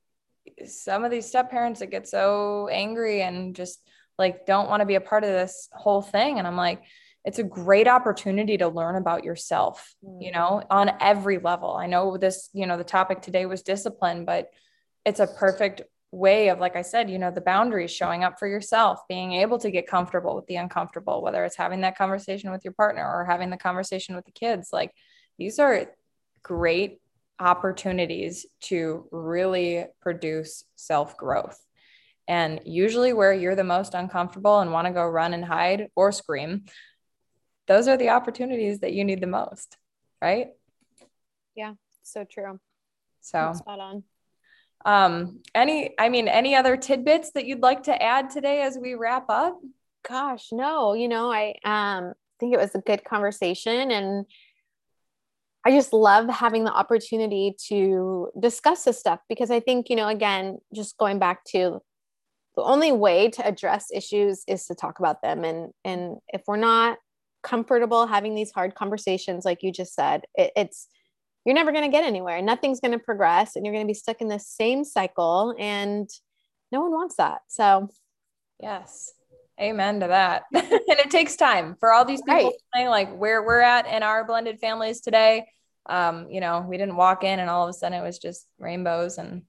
some 0.66 1.04
of 1.04 1.10
these 1.10 1.26
step 1.26 1.50
parents 1.50 1.80
that 1.80 1.90
get 1.90 2.08
so 2.08 2.68
angry 2.70 3.22
and 3.22 3.54
just 3.54 3.80
like 4.18 4.46
don't 4.46 4.68
want 4.68 4.80
to 4.80 4.86
be 4.86 4.94
a 4.94 5.00
part 5.00 5.24
of 5.24 5.30
this 5.30 5.68
whole 5.72 6.02
thing. 6.02 6.38
And 6.38 6.46
I'm 6.46 6.56
like, 6.56 6.82
it's 7.24 7.38
a 7.38 7.44
great 7.44 7.88
opportunity 7.88 8.56
to 8.58 8.68
learn 8.68 8.96
about 8.96 9.24
yourself, 9.24 9.94
mm-hmm. 10.04 10.22
you 10.22 10.32
know, 10.32 10.62
on 10.70 10.92
every 11.00 11.38
level. 11.38 11.74
I 11.76 11.86
know 11.86 12.16
this, 12.16 12.48
you 12.52 12.66
know, 12.66 12.76
the 12.76 12.84
topic 12.84 13.20
today 13.22 13.46
was 13.46 13.62
discipline, 13.62 14.24
but 14.24 14.50
it's 15.04 15.20
a 15.20 15.26
perfect 15.26 15.82
way 16.10 16.48
of 16.48 16.58
like 16.58 16.74
i 16.74 16.80
said 16.80 17.10
you 17.10 17.18
know 17.18 17.30
the 17.30 17.40
boundaries 17.40 17.90
showing 17.90 18.24
up 18.24 18.38
for 18.38 18.48
yourself 18.48 19.00
being 19.08 19.34
able 19.34 19.58
to 19.58 19.70
get 19.70 19.86
comfortable 19.86 20.34
with 20.34 20.46
the 20.46 20.56
uncomfortable 20.56 21.20
whether 21.20 21.44
it's 21.44 21.56
having 21.56 21.82
that 21.82 21.98
conversation 21.98 22.50
with 22.50 22.64
your 22.64 22.72
partner 22.72 23.06
or 23.06 23.26
having 23.26 23.50
the 23.50 23.58
conversation 23.58 24.16
with 24.16 24.24
the 24.24 24.32
kids 24.32 24.70
like 24.72 24.90
these 25.38 25.58
are 25.58 25.86
great 26.42 26.98
opportunities 27.40 28.46
to 28.62 29.06
really 29.10 29.86
produce 30.00 30.64
self 30.76 31.16
growth. 31.16 31.58
And 32.26 32.60
usually, 32.64 33.12
where 33.12 33.32
you're 33.32 33.56
the 33.56 33.64
most 33.64 33.94
uncomfortable 33.94 34.60
and 34.60 34.72
want 34.72 34.86
to 34.86 34.92
go 34.92 35.06
run 35.06 35.32
and 35.32 35.44
hide 35.44 35.88
or 35.96 36.12
scream, 36.12 36.64
those 37.66 37.88
are 37.88 37.96
the 37.96 38.10
opportunities 38.10 38.80
that 38.80 38.92
you 38.92 39.04
need 39.04 39.20
the 39.20 39.26
most, 39.26 39.76
right? 40.20 40.48
Yeah, 41.54 41.74
so 42.02 42.24
true. 42.24 42.60
So 43.20 43.52
spot 43.54 43.80
on. 43.80 44.02
Um, 44.84 45.40
any, 45.54 45.94
I 45.98 46.08
mean, 46.08 46.28
any 46.28 46.54
other 46.54 46.76
tidbits 46.76 47.32
that 47.32 47.46
you'd 47.46 47.62
like 47.62 47.84
to 47.84 48.02
add 48.02 48.30
today 48.30 48.62
as 48.62 48.78
we 48.78 48.94
wrap 48.94 49.26
up? 49.28 49.58
Gosh, 50.08 50.48
no, 50.52 50.94
you 50.94 51.08
know, 51.08 51.32
I 51.32 51.54
um 51.64 52.12
think 52.38 52.54
it 52.54 52.60
was 52.60 52.74
a 52.74 52.80
good 52.80 53.04
conversation 53.04 53.90
and 53.90 54.24
I 55.68 55.70
just 55.70 55.92
love 55.92 56.30
having 56.30 56.64
the 56.64 56.72
opportunity 56.72 57.54
to 57.68 58.30
discuss 58.40 58.84
this 58.84 58.98
stuff 58.98 59.20
because 59.28 59.50
I 59.50 59.60
think, 59.60 59.90
you 59.90 59.96
know, 59.96 60.08
again, 60.08 60.56
just 60.74 60.96
going 60.96 61.18
back 61.18 61.44
to 61.48 61.80
the 62.56 62.62
only 62.62 62.90
way 62.90 63.28
to 63.28 63.46
address 63.46 63.88
issues 63.92 64.44
is 64.48 64.64
to 64.68 64.74
talk 64.74 64.98
about 64.98 65.20
them. 65.20 65.44
And, 65.44 65.72
and 65.84 66.16
if 66.28 66.40
we're 66.46 66.56
not 66.56 66.96
comfortable 67.42 68.06
having 68.06 68.34
these 68.34 68.50
hard 68.50 68.76
conversations, 68.76 69.44
like 69.44 69.62
you 69.62 69.70
just 69.70 69.94
said, 69.94 70.22
it, 70.34 70.52
it's, 70.56 70.88
you're 71.44 71.54
never 71.54 71.70
going 71.70 71.84
to 71.84 71.94
get 71.94 72.02
anywhere. 72.02 72.40
Nothing's 72.40 72.80
going 72.80 72.92
to 72.92 72.98
progress 72.98 73.54
and 73.54 73.66
you're 73.66 73.74
going 73.74 73.84
to 73.84 73.90
be 73.90 73.92
stuck 73.92 74.22
in 74.22 74.28
the 74.28 74.38
same 74.38 74.84
cycle. 74.84 75.54
And 75.58 76.08
no 76.72 76.80
one 76.80 76.92
wants 76.92 77.16
that. 77.16 77.42
So, 77.48 77.90
yes. 78.58 79.12
Amen 79.60 80.00
to 80.00 80.06
that. 80.06 80.44
and 80.54 80.64
it 80.64 81.10
takes 81.10 81.36
time 81.36 81.76
for 81.78 81.92
all 81.92 82.06
these 82.06 82.22
people 82.22 82.54
right. 82.74 82.88
like 82.88 83.14
where 83.14 83.42
we're 83.42 83.60
at 83.60 83.86
in 83.86 84.02
our 84.02 84.24
blended 84.24 84.60
families 84.60 85.02
today. 85.02 85.44
Um, 85.88 86.28
you 86.30 86.40
know, 86.40 86.64
we 86.68 86.76
didn't 86.76 86.96
walk 86.96 87.24
in 87.24 87.38
and 87.38 87.48
all 87.48 87.64
of 87.64 87.70
a 87.70 87.72
sudden 87.72 87.98
it 87.98 88.04
was 88.04 88.18
just 88.18 88.46
rainbows 88.58 89.18
and 89.18 89.42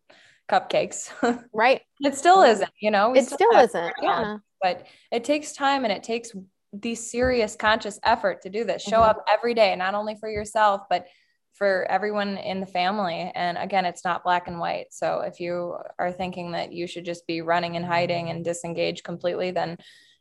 cupcakes. 0.49 1.11
right. 1.53 1.81
It 2.01 2.15
still 2.15 2.41
isn't, 2.41 2.71
you 2.79 2.91
know, 2.91 3.13
it 3.13 3.25
still, 3.25 3.37
still 3.37 3.59
isn't. 3.59 3.93
Yeah. 4.01 4.37
But 4.61 4.87
it 5.11 5.23
takes 5.23 5.53
time 5.53 5.83
and 5.83 5.93
it 5.93 6.03
takes 6.03 6.31
the 6.73 6.95
serious 6.95 7.55
conscious 7.55 7.99
effort 8.03 8.41
to 8.43 8.49
do 8.49 8.63
this. 8.63 8.81
Show 8.81 8.97
mm-hmm. 8.97 9.09
up 9.09 9.25
every 9.31 9.53
day, 9.53 9.75
not 9.75 9.95
only 9.95 10.15
for 10.15 10.29
yourself, 10.29 10.81
but 10.89 11.07
for 11.53 11.85
everyone 11.89 12.37
in 12.37 12.61
the 12.61 12.65
family. 12.65 13.31
And 13.35 13.57
again, 13.57 13.85
it's 13.85 14.05
not 14.05 14.23
black 14.23 14.47
and 14.47 14.59
white. 14.59 14.87
So 14.91 15.21
if 15.21 15.39
you 15.39 15.75
are 15.97 16.11
thinking 16.11 16.51
that 16.53 16.71
you 16.71 16.87
should 16.87 17.05
just 17.05 17.27
be 17.27 17.41
running 17.41 17.75
and 17.75 17.85
hiding 17.85 18.29
and 18.29 18.45
disengage 18.45 19.03
completely, 19.03 19.51
then 19.51 19.77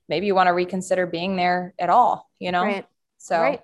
maybe 0.08 0.26
you 0.26 0.34
want 0.34 0.48
to 0.48 0.52
reconsider 0.52 1.06
being 1.06 1.36
there 1.36 1.74
at 1.78 1.90
all, 1.90 2.28
you 2.38 2.50
know? 2.50 2.64
Right. 2.64 2.86
So, 3.18 3.40
right. 3.40 3.60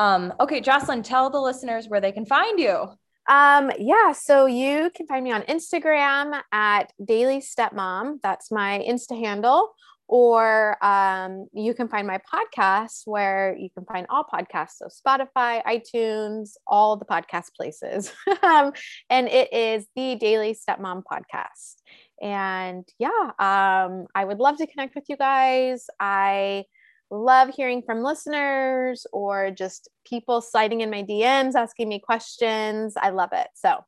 Um, 0.00 0.32
okay, 0.40 0.62
Joslynn, 0.62 1.04
tell 1.04 1.28
the 1.28 1.38
listeners 1.38 1.86
where 1.86 2.00
they 2.00 2.10
can 2.10 2.24
find 2.24 2.58
you. 2.58 2.86
Um, 3.28 3.70
yeah, 3.78 4.12
so 4.12 4.46
you 4.46 4.90
can 4.94 5.06
find 5.06 5.22
me 5.22 5.30
on 5.30 5.42
Instagram 5.42 6.40
at 6.52 6.90
Daily 7.04 7.40
Stepmom. 7.40 8.16
That's 8.22 8.50
my 8.50 8.82
Insta 8.88 9.22
handle. 9.22 9.74
Or 10.08 10.82
um, 10.82 11.48
you 11.52 11.74
can 11.74 11.86
find 11.86 12.06
my 12.06 12.18
podcast 12.32 13.02
where 13.04 13.54
you 13.58 13.68
can 13.68 13.84
find 13.84 14.06
all 14.08 14.24
podcasts. 14.24 14.78
So 14.78 14.86
spotify 14.86 15.62
itunes 15.64 16.52
all 16.66 16.96
the 16.96 17.04
podcast 17.04 17.54
places. 17.54 18.10
Um, 18.42 18.72
and 19.10 19.28
it 19.28 19.52
is 19.52 19.86
the 19.94 20.16
daily 20.16 20.56
stepmom 20.56 21.02
podcast. 21.02 21.76
And 22.22 22.88
yeah 22.98 23.32
um, 23.38 24.06
i 24.14 24.24
would 24.24 24.38
love 24.38 24.56
to 24.58 24.66
connect 24.66 24.94
with 24.94 25.04
you 25.08 25.16
guys. 25.16 25.86
I 26.00 26.64
love 27.10 27.50
hearing 27.54 27.82
from 27.82 28.02
listeners 28.02 29.06
or 29.12 29.50
just 29.50 29.88
people 30.06 30.40
sliding 30.40 30.80
in 30.80 30.90
my 30.90 31.02
dms 31.02 31.54
asking 31.54 31.88
me 31.88 31.98
questions 31.98 32.94
i 33.00 33.10
love 33.10 33.30
it 33.32 33.48
so 33.54 33.84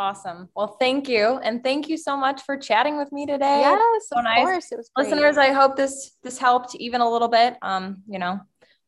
Awesome. 0.00 0.48
Well, 0.54 0.76
thank 0.78 1.08
you. 1.08 1.40
And 1.42 1.62
thank 1.64 1.88
you 1.88 1.96
so 1.96 2.16
much 2.16 2.42
for 2.42 2.56
chatting 2.56 2.96
with 2.96 3.10
me 3.10 3.26
today. 3.26 3.60
Yes, 3.60 4.08
so 4.08 4.18
of 4.18 4.24
nice. 4.24 4.38
course. 4.38 4.70
It 4.70 4.76
was 4.76 4.90
great. 4.94 5.08
Listeners, 5.08 5.36
I 5.36 5.50
hope 5.50 5.74
this 5.74 6.12
this 6.22 6.38
helped 6.38 6.76
even 6.76 7.00
a 7.00 7.10
little 7.10 7.26
bit. 7.26 7.56
Um, 7.62 8.04
you 8.06 8.20
know, 8.20 8.38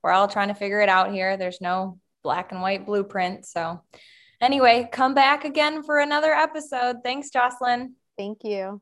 we're 0.05 0.13
all 0.13 0.29
trying 0.29 0.49
to 0.49 0.55
figure 0.55 0.81
it 0.81 0.89
out 0.89 1.13
here. 1.13 1.37
There's 1.37 1.61
no 1.61 1.99
black 2.23 2.53
and 2.53 2.63
white 2.63 2.87
blueprint. 2.87 3.45
So 3.45 3.83
anyway, 4.41 4.89
come 4.93 5.15
back 5.15 5.45
again 5.45 5.83
for 5.83 5.99
another 5.99 6.33
episode. 6.33 6.99
Thanks, 7.03 7.31
Joslynn. 7.35 7.95
Thank 8.17 8.45
you. 8.45 8.81